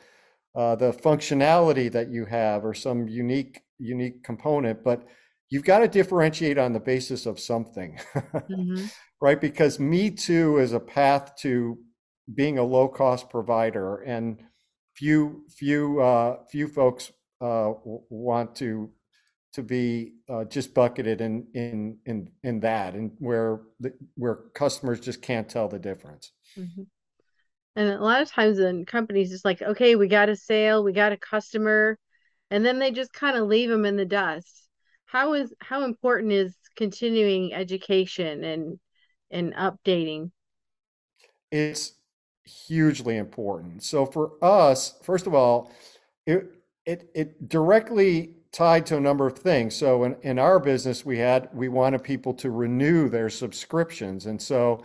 [0.55, 4.85] uh, the functionality that you have or some unique unique component.
[4.85, 5.03] But
[5.51, 8.87] you've got to differentiate on the basis of something, mm-hmm.
[9.21, 9.41] right?
[9.41, 11.79] Because Me Too is a path to
[12.33, 14.41] being a low cost provider, and
[14.95, 17.73] few few uh, few folks uh,
[18.09, 18.91] want to
[19.57, 25.01] to be uh, just bucketed in in in in that, and where the, where customers
[25.01, 26.33] just can't tell the difference.
[26.59, 26.83] Mm-hmm.
[27.75, 30.93] And a lot of times, in companies, it's like, okay, we got a sale, we
[30.93, 31.99] got a customer,
[32.51, 34.69] and then they just kind of leave them in the dust.
[35.07, 38.79] How is how important is continuing education and
[39.31, 40.33] and updating?
[41.51, 41.93] It's
[42.45, 43.83] hugely important.
[43.85, 45.73] So for us, first of all,
[46.27, 46.45] it
[46.85, 49.77] it it directly tied to a number of things.
[49.77, 54.41] So in, in our business, we had we wanted people to renew their subscriptions, and
[54.41, 54.83] so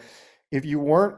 [0.52, 1.16] if you weren't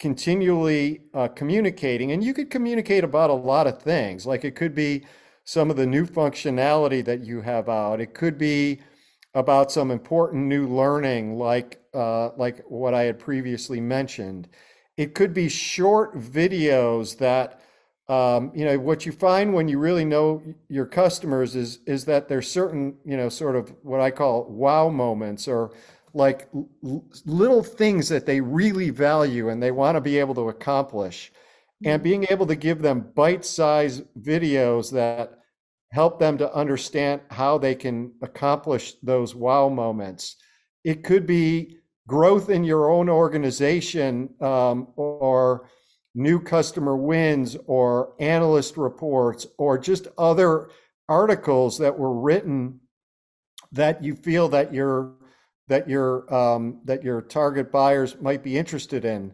[0.00, 4.74] continually uh, communicating, and you could communicate about a lot of things, like it could
[4.74, 5.06] be
[5.44, 8.00] some of the new functionality that you have out.
[8.00, 8.80] It could be
[9.34, 14.48] about some important new learning, like uh, like what I had previously mentioned.
[14.96, 17.62] It could be short videos that
[18.12, 22.28] um, you know what you find when you really know your customers is is that
[22.28, 25.72] there's certain you know sort of what I call wow moments or
[26.12, 30.50] like l- little things that they really value and they want to be able to
[30.50, 31.32] accomplish
[31.84, 32.10] and mm-hmm.
[32.10, 35.38] being able to give them bite-sized videos that
[35.90, 40.36] help them to understand how they can accomplish those wow moments.
[40.84, 45.68] It could be growth in your own organization um, or
[46.14, 50.68] new customer wins or analyst reports or just other
[51.08, 52.80] articles that were written
[53.72, 55.14] that you feel that your
[55.68, 59.32] that your um, that your target buyers might be interested in.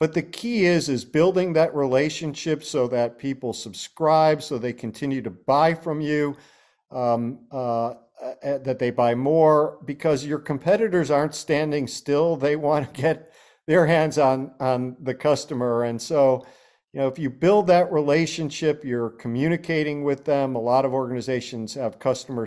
[0.00, 5.22] But the key is is building that relationship so that people subscribe so they continue
[5.22, 6.36] to buy from you
[6.90, 12.36] um, uh, uh, that they buy more because your competitors aren't standing still.
[12.36, 13.32] They want to get
[13.66, 15.84] their hands on on the customer.
[15.84, 16.46] And so
[16.92, 20.54] you know if you build that relationship you're communicating with them.
[20.54, 22.46] A lot of organizations have customer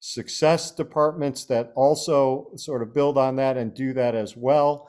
[0.00, 4.88] success departments that also sort of build on that and do that as well.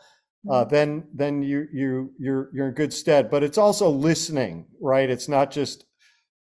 [0.50, 0.74] Uh, mm-hmm.
[0.74, 3.30] then then you you you're you're in good stead.
[3.30, 5.10] But it's also listening right?
[5.10, 5.86] It's not just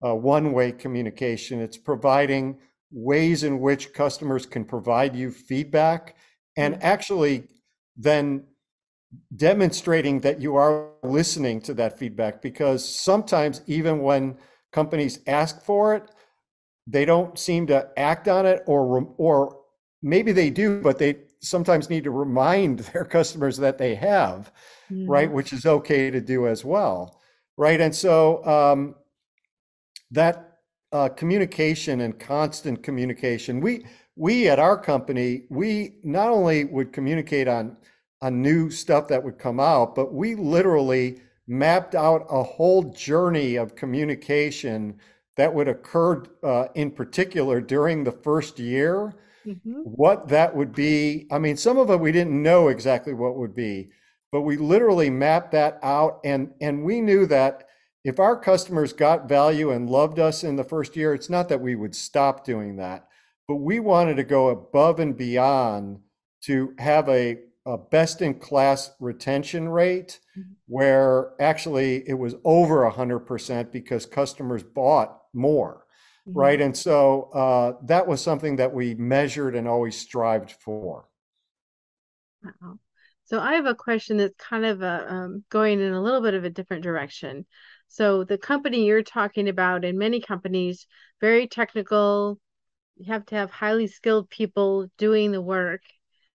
[0.03, 1.61] a one way communication.
[1.61, 2.59] It's providing
[2.91, 6.15] ways in which customers can provide you feedback
[6.55, 6.85] and mm-hmm.
[6.85, 7.47] actually
[7.97, 8.43] then
[9.35, 14.37] demonstrating that you are listening to that feedback because sometimes even when
[14.71, 16.11] companies ask for it
[16.85, 19.61] they don't seem to act on it or or
[20.01, 24.51] maybe they do but they sometimes need to remind their customers that they have
[24.91, 25.09] mm-hmm.
[25.09, 27.21] right which is okay to do as well
[27.57, 28.95] right and so um,
[30.11, 30.59] that
[30.91, 33.85] uh, communication and constant communication we
[34.17, 37.77] we at our company we not only would communicate on
[38.21, 43.55] on new stuff that would come out, but we literally mapped out a whole journey
[43.55, 44.99] of communication
[45.37, 49.15] that would occur uh, in particular during the first year.
[49.45, 49.81] Mm-hmm.
[49.83, 51.27] What that would be.
[51.31, 53.89] I mean, some of it we didn't know exactly what would be,
[54.31, 57.67] but we literally mapped that out and and we knew that
[58.03, 61.61] if our customers got value and loved us in the first year, it's not that
[61.61, 63.07] we would stop doing that,
[63.47, 65.99] but we wanted to go above and beyond
[66.43, 67.37] to have a
[67.67, 70.53] a best in class retention rate mm-hmm.
[70.67, 75.85] where actually it was over 100% because customers bought more
[76.27, 76.39] mm-hmm.
[76.39, 81.09] right and so uh, that was something that we measured and always strived for
[82.43, 82.79] wow.
[83.25, 86.21] so i have a question that's kind of a, uh, um, going in a little
[86.21, 87.45] bit of a different direction
[87.89, 90.87] so the company you're talking about and many companies
[91.19, 92.39] very technical
[92.95, 95.81] you have to have highly skilled people doing the work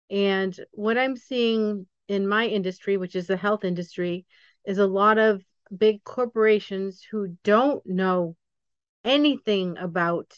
[0.09, 4.25] and what I'm seeing in my industry, which is the health industry,
[4.65, 5.43] is a lot of
[5.75, 8.35] big corporations who don't know
[9.03, 10.33] anything about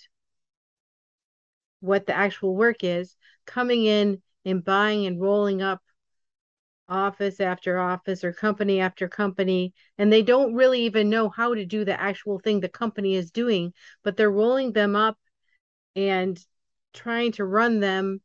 [1.82, 3.16] what the actual work is
[3.46, 5.82] coming in and buying and rolling up
[6.88, 11.64] office after office or company after company and they don't really even know how to
[11.66, 13.72] do the actual thing the company is doing
[14.04, 15.18] but they're rolling them up
[15.96, 16.44] and
[16.94, 18.20] trying to run them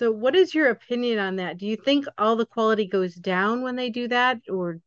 [0.00, 1.58] so, what is your opinion on that?
[1.58, 4.80] Do you think all the quality goes down when they do that, or?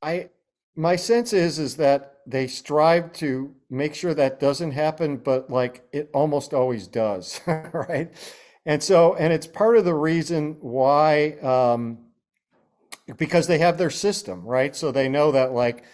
[0.00, 0.30] I
[0.74, 5.86] my sense is is that they strive to make sure that doesn't happen, but like
[5.92, 8.10] it almost always does, right?
[8.64, 11.98] And so, and it's part of the reason why, um,
[13.18, 14.74] because they have their system, right?
[14.74, 15.84] So they know that like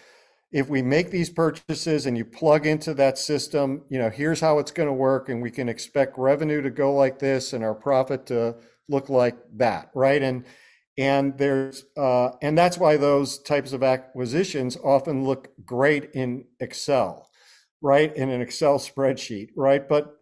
[0.54, 4.60] if we make these purchases and you plug into that system, you know, here's how
[4.60, 7.74] it's going to work, and we can expect revenue to go like this and our
[7.74, 8.54] profit to
[8.88, 10.22] look like that, right?
[10.22, 10.44] And
[10.96, 17.28] and there's uh, and that's why those types of acquisitions often look great in Excel,
[17.82, 18.14] right?
[18.14, 19.88] In an Excel spreadsheet, right?
[19.88, 20.14] But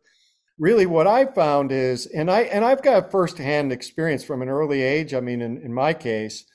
[0.58, 4.80] really what I found is, and I and I've got firsthand experience from an early
[4.80, 5.12] age.
[5.12, 6.46] I mean, in, in my case,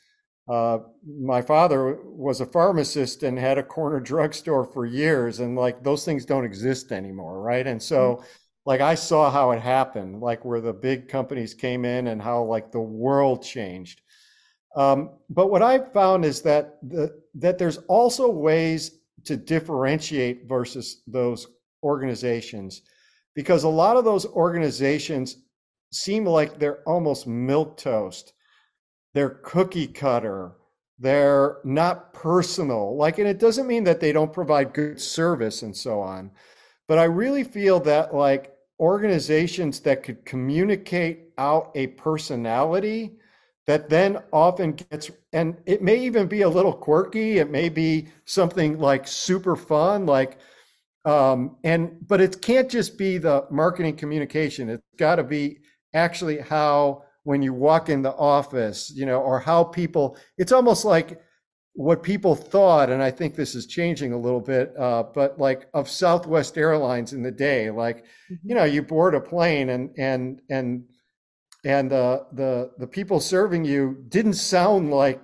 [0.47, 5.83] uh, my father was a pharmacist and had a corner drugstore for years and like
[5.83, 8.25] those things don't exist anymore right and so mm-hmm.
[8.65, 12.41] like i saw how it happened like where the big companies came in and how
[12.43, 14.01] like the world changed
[14.75, 21.01] um, but what i found is that the that there's also ways to differentiate versus
[21.07, 21.47] those
[21.83, 22.83] organizations
[23.35, 25.37] because a lot of those organizations
[25.91, 28.33] seem like they're almost milk toast
[29.17, 30.51] they're cookie cutter
[30.99, 35.75] they're not personal like and it doesn't mean that they don't provide good service and
[35.75, 36.29] so on
[36.87, 43.11] but i really feel that like organizations that could communicate out a personality
[43.65, 48.07] that then often gets and it may even be a little quirky it may be
[48.25, 50.37] something like super fun like
[51.05, 55.57] um and but it can't just be the marketing communication it's got to be
[55.95, 60.85] actually how when you walk in the office, you know, or how people, it's almost
[60.85, 61.19] like
[61.73, 65.67] what people thought, and I think this is changing a little bit, uh, but like
[65.73, 68.35] of Southwest Airlines in the day, like mm-hmm.
[68.45, 70.85] you know, you board a plane and and and
[71.65, 75.21] and uh, the the people serving you didn't sound like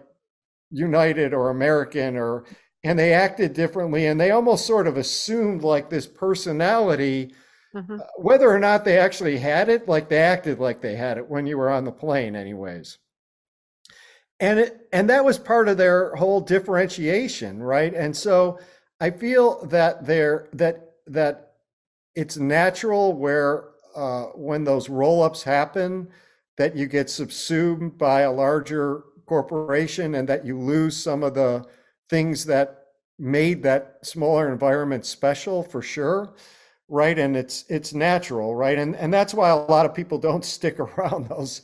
[0.71, 2.43] United or American or
[2.83, 7.33] and they acted differently and they almost sort of assumed like this personality
[7.75, 7.99] mm-hmm.
[7.99, 11.29] uh, whether or not they actually had it like they acted like they had it
[11.29, 12.97] when you were on the plane anyways.
[14.39, 17.93] And it and that was part of their whole differentiation right?
[17.93, 18.59] And so
[18.99, 21.53] i feel that there that that
[22.15, 26.07] it's natural where uh, when those roll-ups happen
[26.57, 31.65] that you get subsumed by a larger corporation and that you lose some of the
[32.09, 32.85] things that
[33.19, 36.33] made that smaller environment special for sure
[36.87, 37.17] right?
[37.17, 38.77] And it's it's natural right?
[38.77, 41.61] And and that's why a lot of people don't stick around those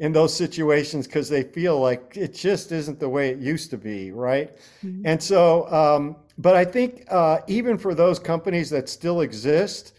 [0.00, 3.78] in those situations because they feel like it just isn't the way it used to
[3.78, 4.56] be right?
[4.82, 5.02] Mm-hmm.
[5.04, 9.92] and so um, but i think uh, even for those companies that still exist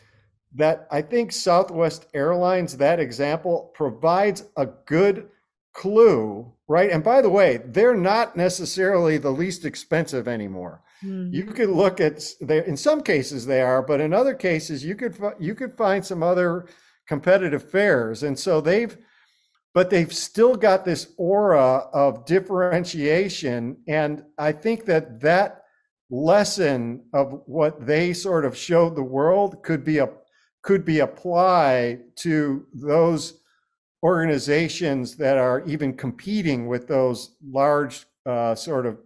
[0.55, 5.29] that i think southwest airlines that example provides a good
[5.73, 6.89] clue right?
[6.89, 11.33] And by the way they're not necessarily the least expensive anymore mm-hmm.
[11.33, 14.95] you could look at they in some cases they are but in other cases you
[14.95, 16.67] could you could find some other
[17.07, 18.97] competitive fares, and so they've
[19.73, 25.63] but they've still got this aura of differentiation and i think that that
[26.09, 30.09] lesson of what they sort of showed the world could be a
[30.61, 33.41] could be applied to those
[34.03, 38.99] organizations that are even competing with those large uh, sort of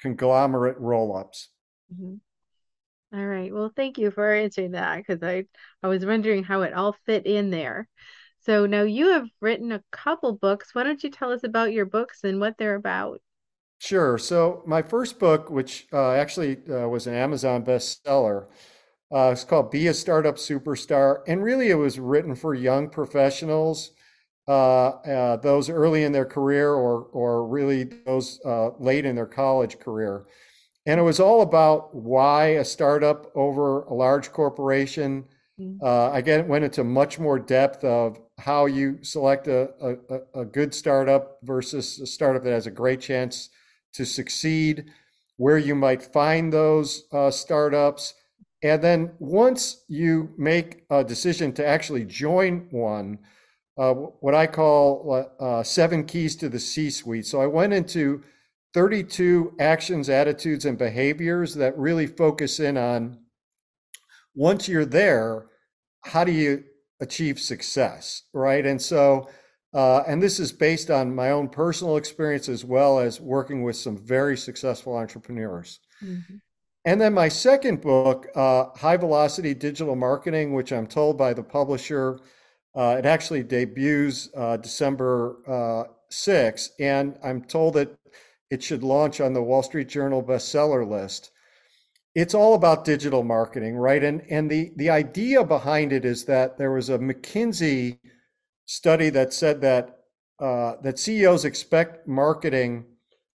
[0.00, 1.48] conglomerate roll-ups
[1.92, 2.14] mm-hmm.
[3.12, 5.44] All right well thank you for answering that because i
[5.82, 7.88] i was wondering how it all fit in there
[8.40, 10.74] so now you have written a couple books.
[10.74, 13.20] Why don't you tell us about your books and what they're about?
[13.78, 14.18] Sure.
[14.18, 18.46] So my first book, which uh, actually uh, was an Amazon bestseller,
[19.12, 23.92] uh, it's called "Be a Startup Superstar," and really it was written for young professionals,
[24.46, 30.26] those early in their career or or really those uh, late in their college career,
[30.86, 35.24] and it was all about why a startup over a large corporation
[35.60, 35.84] Mm-hmm.
[35.84, 40.44] Uh, I get, went into much more depth of how you select a, a, a,
[40.44, 43.50] good startup versus a startup that has a great chance
[43.92, 44.86] to succeed,
[45.36, 48.14] where you might find those uh, startups.
[48.62, 53.18] And then once you make a decision to actually join one,
[53.80, 57.24] uh, what I call uh, seven keys to the C suite.
[57.24, 58.22] So I went into
[58.74, 63.18] 32 actions, attitudes, and behaviors that really focus in on
[64.34, 65.46] once you're there,
[66.02, 66.62] how do you
[67.00, 68.66] achieve success, right?
[68.66, 69.30] And so,
[69.72, 73.76] uh, and this is based on my own personal experience as well as working with
[73.76, 75.80] some very successful entrepreneurs.
[76.04, 76.36] Mm-hmm.
[76.84, 81.42] And then my second book, uh, High Velocity Digital Marketing, which I'm told by the
[81.42, 82.20] publisher,
[82.74, 85.36] uh, it actually debuts uh, December
[86.10, 87.96] 6th, uh, and I'm told that
[88.50, 91.30] it should launch on the Wall Street Journal bestseller list
[92.14, 94.02] it's all about digital marketing, right?
[94.02, 97.98] And and the the idea behind it is that there was a McKinsey
[98.66, 99.98] study that said that
[100.40, 102.86] uh, that CEOs expect marketing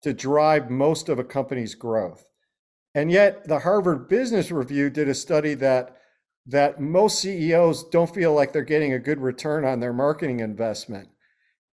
[0.02, 2.26] to drive most of a company's growth,
[2.94, 5.96] and yet the Harvard Business Review did a study that
[6.46, 11.08] that most CEOs don't feel like they're getting a good return on their marketing investment.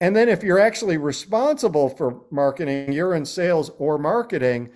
[0.01, 4.71] And then if you're actually responsible for marketing, you're in sales or marketing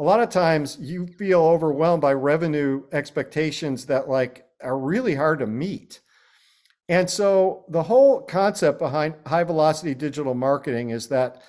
[0.00, 5.40] a lot of times you feel overwhelmed by revenue expectations that like are really hard
[5.40, 6.00] to meet.
[6.88, 11.42] And so the whole concept behind high velocity digital marketing is that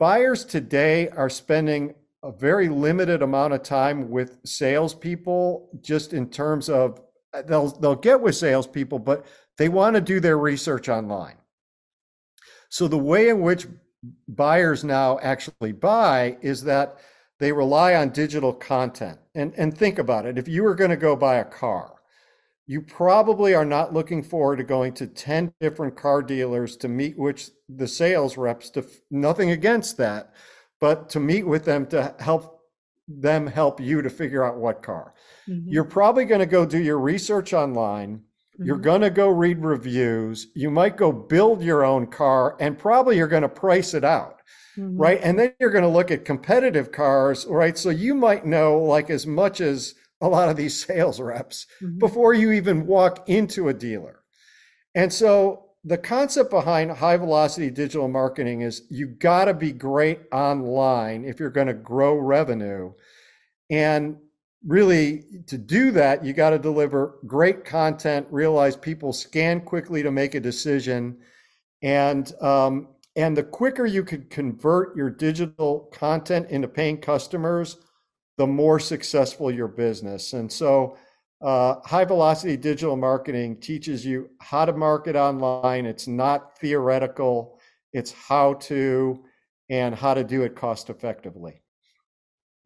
[0.00, 6.68] buyers today are spending a very limited amount of time with salespeople, just in terms
[6.68, 7.00] of
[7.34, 9.26] Uh, they'll they'll get with salespeople, but
[9.58, 11.36] they want to do their research online.
[12.68, 13.66] So the way in which
[14.28, 16.98] buyers now actually buy is that
[17.38, 19.18] they rely on digital content.
[19.34, 21.94] And, and think about it if you were going to go buy a car,
[22.66, 27.18] you probably are not looking forward to going to 10 different car dealers to meet
[27.18, 30.32] which the sales reps to nothing against that
[30.80, 32.53] but to meet with them to help
[33.06, 35.14] them help you to figure out what car
[35.48, 35.68] mm-hmm.
[35.68, 38.64] you're probably going to go do your research online mm-hmm.
[38.64, 43.16] you're going to go read reviews you might go build your own car and probably
[43.16, 44.40] you're going to price it out
[44.76, 44.96] mm-hmm.
[44.96, 45.20] right?
[45.22, 47.76] And then you're going to look at competitive cars, right?
[47.76, 51.98] So you might know like as much as a lot of these sales reps mm-hmm.
[51.98, 54.20] before you even walk into a dealer.
[54.94, 60.20] And so the concept behind high velocity digital marketing is you got to be great
[60.32, 62.92] online if you're going to grow revenue.
[63.68, 64.16] And
[64.66, 70.10] really, to do that, you got to deliver great content, realize people scan quickly to
[70.10, 71.18] make a decision.
[71.82, 77.76] And, um, and the quicker you can convert your digital content into paying customers,
[78.38, 80.32] the more successful your business.
[80.32, 80.96] And so,
[81.44, 85.86] uh, high velocity digital marketing teaches you how to market online.
[85.86, 87.60] It's not theoretical,
[87.92, 89.22] it's how to
[89.68, 91.60] and how to do it cost effectively.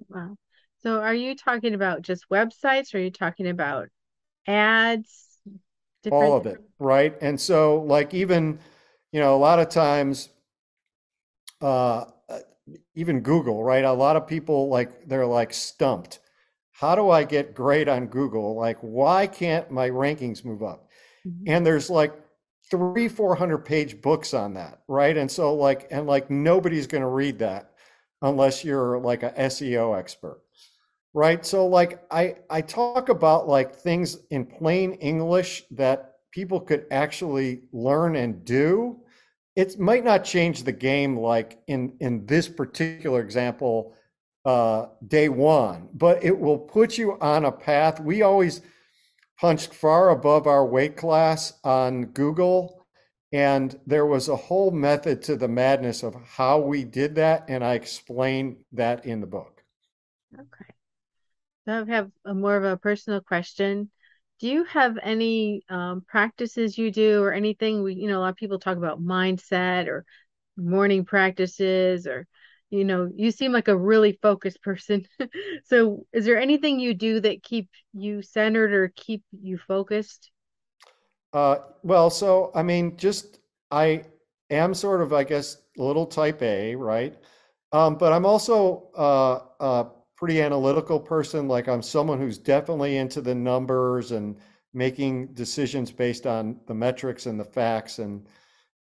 [0.09, 0.37] Wow.
[0.83, 3.89] So, are you talking about just websites or are you talking about
[4.47, 5.39] ads?
[6.11, 7.17] All of it, right?
[7.21, 8.61] And so, like, even,
[9.13, 10.29] you know, a lot of times,
[11.61, 12.05] uh,
[12.95, 13.85] even Google, right?
[13.85, 16.21] A lot of people like they're like stumped.
[16.79, 18.55] How do I get great on Google?
[18.55, 20.89] Like, why can't my rankings move up?
[21.27, 21.51] Mm-hmm.
[21.51, 22.15] And there's like
[22.71, 25.17] three, 400 page books on that, right?
[25.17, 27.73] And so, like, and like nobody's going to read that
[28.23, 30.41] unless you're like a SEO expert,
[31.15, 31.45] right?
[31.45, 37.63] So, like, I I talk about like things in plain English that people could actually
[37.73, 39.01] learn and do
[39.57, 43.93] it might not change the game like in in this particular example
[44.49, 48.01] uh, day one, but it will put you on a path.
[48.01, 48.63] We always
[49.39, 52.87] punched far above our weight class on Google,
[53.31, 57.63] and there was a whole method to the madness of how we did that, and
[57.63, 59.63] I explain that in the book.
[60.33, 60.75] Okay.
[61.67, 63.91] So I have a more of a personal question
[64.41, 68.31] do you have any um, practices you do or anything we you know a lot
[68.31, 70.07] of people talk about mindset or
[70.57, 72.27] morning practices or
[72.71, 75.05] you know you seem like a really focused person
[75.65, 80.31] so is there anything you do that keep you centered or keep you focused
[81.33, 83.41] uh, well so i mean just
[83.71, 84.03] i
[84.51, 87.17] am sort of i guess a little type a right
[87.73, 89.85] um, but i'm also uh, uh,
[90.19, 91.47] pretty analytical person.
[91.47, 94.37] Like I'm someone who's definitely into the numbers and
[94.75, 98.27] making decisions based on the metrics and the facts and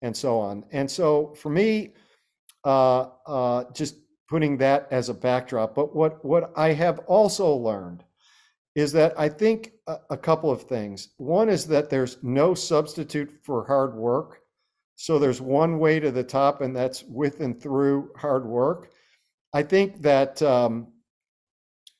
[0.02, 0.64] and so on.
[0.72, 1.94] And so for me,
[2.66, 3.96] uh, uh, just
[4.28, 5.76] putting that as a backdrop.
[5.76, 8.04] But what what I have also learned
[8.76, 11.10] is that I think a, a couple of things.
[11.18, 14.42] One is that there's no substitute for hard work.
[14.98, 18.92] So there's one way to the top, and that's with and through hard work.
[19.54, 20.88] I think that um,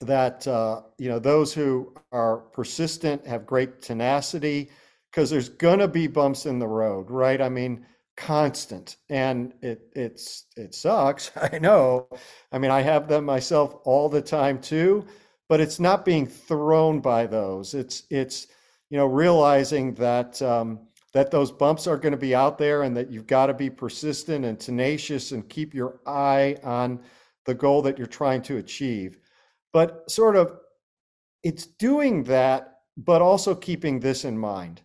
[0.02, 4.70] that uh, you know those who are persistent have great tenacity
[5.12, 7.86] because there's going to be bumps in the road right i mean
[8.18, 12.08] constant and it it's it sucks i know.
[12.52, 15.06] I mean i have them myself all the time too
[15.48, 17.74] but it's not being thrown by those.
[17.74, 18.48] It's it's
[18.90, 22.96] you know realizing that um, that those bumps are going to be out there and
[22.98, 27.00] that you've got to be persistent and tenacious and keep your eye on
[27.46, 29.20] the goal that you're trying to achieve.
[29.72, 30.58] But sort of
[31.44, 34.82] it's doing that, but also keeping this in mind.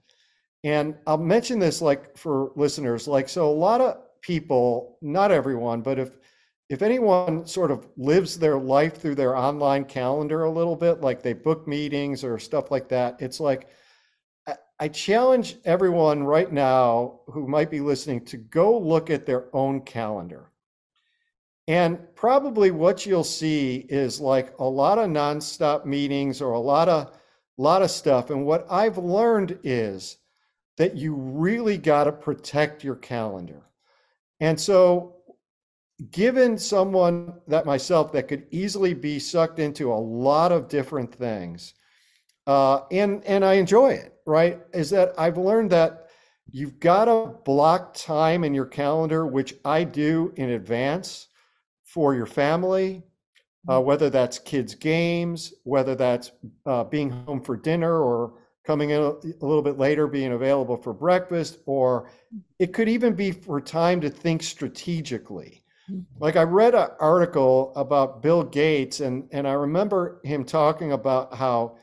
[0.62, 5.80] And I'll mention this like for listeners, like, so a lot of people, not everyone,
[5.80, 6.11] but if,
[6.68, 11.22] if anyone sort of lives their life through their online calendar a little bit, like
[11.22, 13.68] they book meetings or stuff like that, it's like,
[14.78, 19.82] I challenge everyone right now who might be listening to go look at their own
[19.82, 20.50] calendar.
[21.68, 26.88] And probably what you'll see is like a lot of nonstop meetings or a lot
[26.88, 27.12] of
[27.58, 28.30] lot of stuff.
[28.30, 30.16] And what I've learned is
[30.81, 33.61] that you really got to protect your calendar.
[34.41, 35.16] And so
[36.11, 41.74] given someone that myself that could easily be sucked into a lot of different things,
[42.47, 44.59] uh, and and I enjoy it, right?
[44.72, 46.07] Is that I've learned that
[46.51, 51.28] you've got to block time in your calendar, which I do in advance
[51.85, 53.03] for your family,
[53.68, 53.87] uh, mm-hmm.
[53.87, 56.33] whether that's kids' games, whether that's
[56.64, 60.76] uh, being home for dinner or coming in a, a, little bit later, being available
[60.76, 62.11] for breakfast, or
[62.58, 65.62] it could even be for time to think strategically.
[65.90, 66.02] Mm-hmm.
[66.18, 71.34] Like I read an article about Bill Gates, and, and I remember him talking about
[71.34, 71.76] how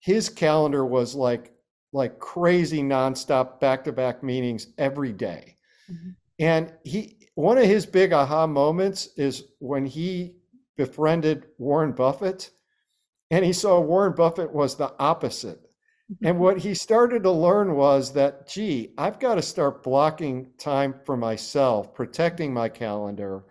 [0.00, 1.52] his calendar was like
[1.92, 5.56] like crazy nonstop back-to-back meetings every day.
[5.90, 6.10] Mm-hmm.
[6.38, 10.34] And he one of his big aha moments is when he
[10.76, 12.50] befriended Warren Buffett
[13.30, 15.60] and he saw Warren Buffett was the opposite.
[16.22, 20.94] And what he started to learn was that, gee, I've got to start blocking time
[21.04, 23.44] for myself, protecting my calendar,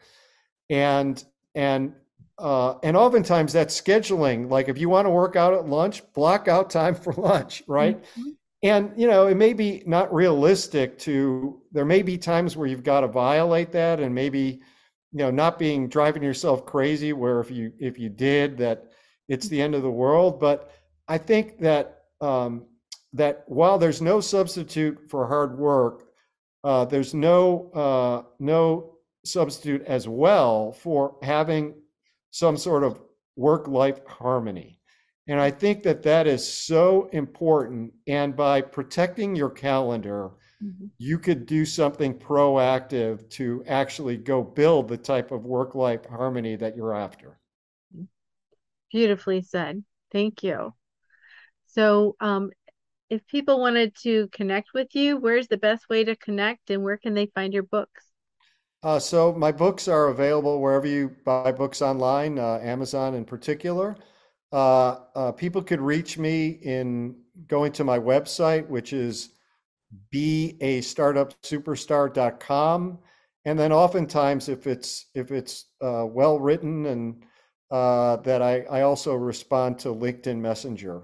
[0.70, 1.94] and and
[2.40, 4.50] uh, and oftentimes that's scheduling.
[4.50, 8.02] Like if you want to work out at lunch, block out time for lunch, right?
[8.02, 8.30] Mm-hmm.
[8.64, 12.84] and you know, it may be not realistic to, there may be times where you've
[12.84, 14.62] got to violate that and maybe,
[15.12, 18.88] you know, not being driving yourself crazy where if you if you did that
[19.28, 20.40] it's the end of the world.
[20.40, 20.72] But
[21.08, 22.66] I think that um,
[23.14, 26.04] that while there's no substitute for hard work,
[26.64, 31.76] uh, there's no uh, no substitute as well for having
[32.32, 33.02] some sort of
[33.36, 34.80] work-life harmony.
[35.28, 37.94] And I think that that is so important.
[38.08, 40.32] And by protecting your calendar,
[40.64, 40.86] mm-hmm.
[40.98, 46.78] you could do something proactive to actually go build the type of work-life harmony that
[46.78, 47.40] you're after.
[48.92, 49.84] Beautifully said.
[50.12, 50.74] Thank you.
[51.78, 52.50] So, um,
[53.10, 56.98] if people wanted to connect with you, where's the best way to connect and where
[56.98, 58.06] can they find your books?
[58.82, 63.96] Uh, so, my books are available wherever you buy books online, uh, Amazon in particular.
[64.52, 67.16] Uh, uh people could reach me in
[67.48, 69.30] going to my website, which is
[70.14, 73.00] beastartupsuperstar.com.
[73.46, 77.24] And then oftentimes, if it's if it's uh, well written and
[77.70, 81.04] uh, that I, I also respond to LinkedIn Messenger.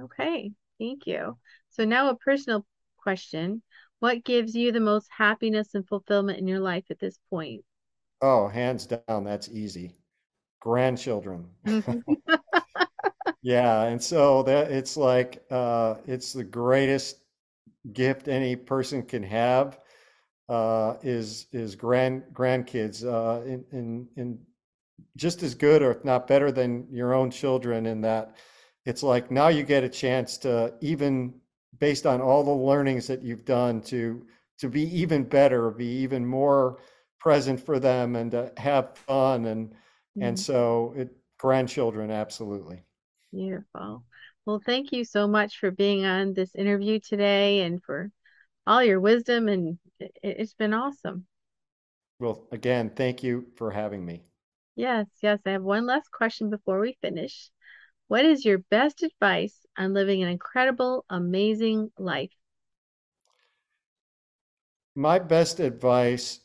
[0.00, 1.38] Okay, thank you.
[1.70, 2.66] So now a personal
[2.98, 3.62] question.
[4.00, 7.64] What gives you the most happiness and fulfillment in your life at this point?
[8.20, 9.94] Oh, hands down, that's easy.
[10.60, 11.48] Grandchildren.
[11.66, 12.12] Mm-hmm.
[13.42, 17.18] yeah, and so that it's like uh, it's the greatest
[17.92, 19.78] gift any person can have
[20.48, 24.38] uh, is is grand grandkids uh, in in in
[25.16, 28.36] just as good or if not better than your own children in that
[28.84, 31.34] it's like now you get a chance to even
[31.78, 34.24] based on all the learnings that you've done to
[34.58, 36.78] to be even better be even more
[37.18, 40.22] present for them and to have fun and mm-hmm.
[40.22, 42.82] and so it grandchildren absolutely
[43.32, 44.04] beautiful
[44.46, 48.10] well thank you so much for being on this interview today and for
[48.66, 51.26] all your wisdom and it, it's been awesome
[52.18, 54.22] well again thank you for having me
[54.74, 55.38] Yes, yes.
[55.44, 57.50] I have one last question before we finish.
[58.08, 62.32] What is your best advice on living an incredible, amazing life?
[64.94, 66.40] My best advice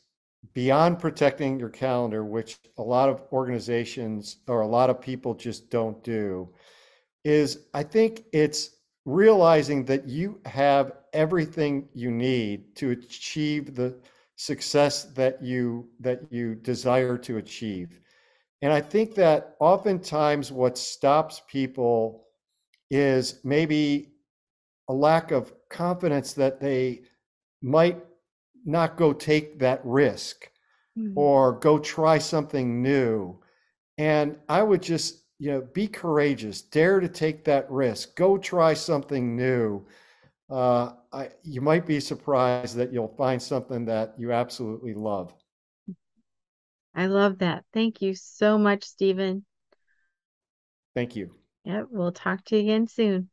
[0.54, 5.70] beyond protecting your calendar, which a lot of organizations or a lot of people just
[5.70, 6.48] don't do,
[7.24, 8.70] is I think it's
[9.04, 13.98] realizing that you have everything you need to achieve the
[14.36, 18.00] success that you that you desire to achieve
[18.62, 22.24] and I think that oftentimes what stops people
[22.90, 24.12] is maybe
[24.88, 27.02] a lack of confidence that they
[27.62, 27.98] might
[28.64, 30.50] not go take that risk
[30.98, 31.16] mm-hmm.
[31.16, 33.38] or go try something new.
[33.96, 38.74] And I would just, you know, be courageous, dare to take that risk, go try
[38.74, 39.86] something new.
[40.50, 45.34] Uh, I, you might be surprised that you'll find something that you absolutely love.
[46.94, 47.64] I love that.
[47.72, 49.44] Thank you so much, Steven.
[50.94, 51.34] Thank you.
[51.64, 53.30] Yep, we'll talk to you again soon.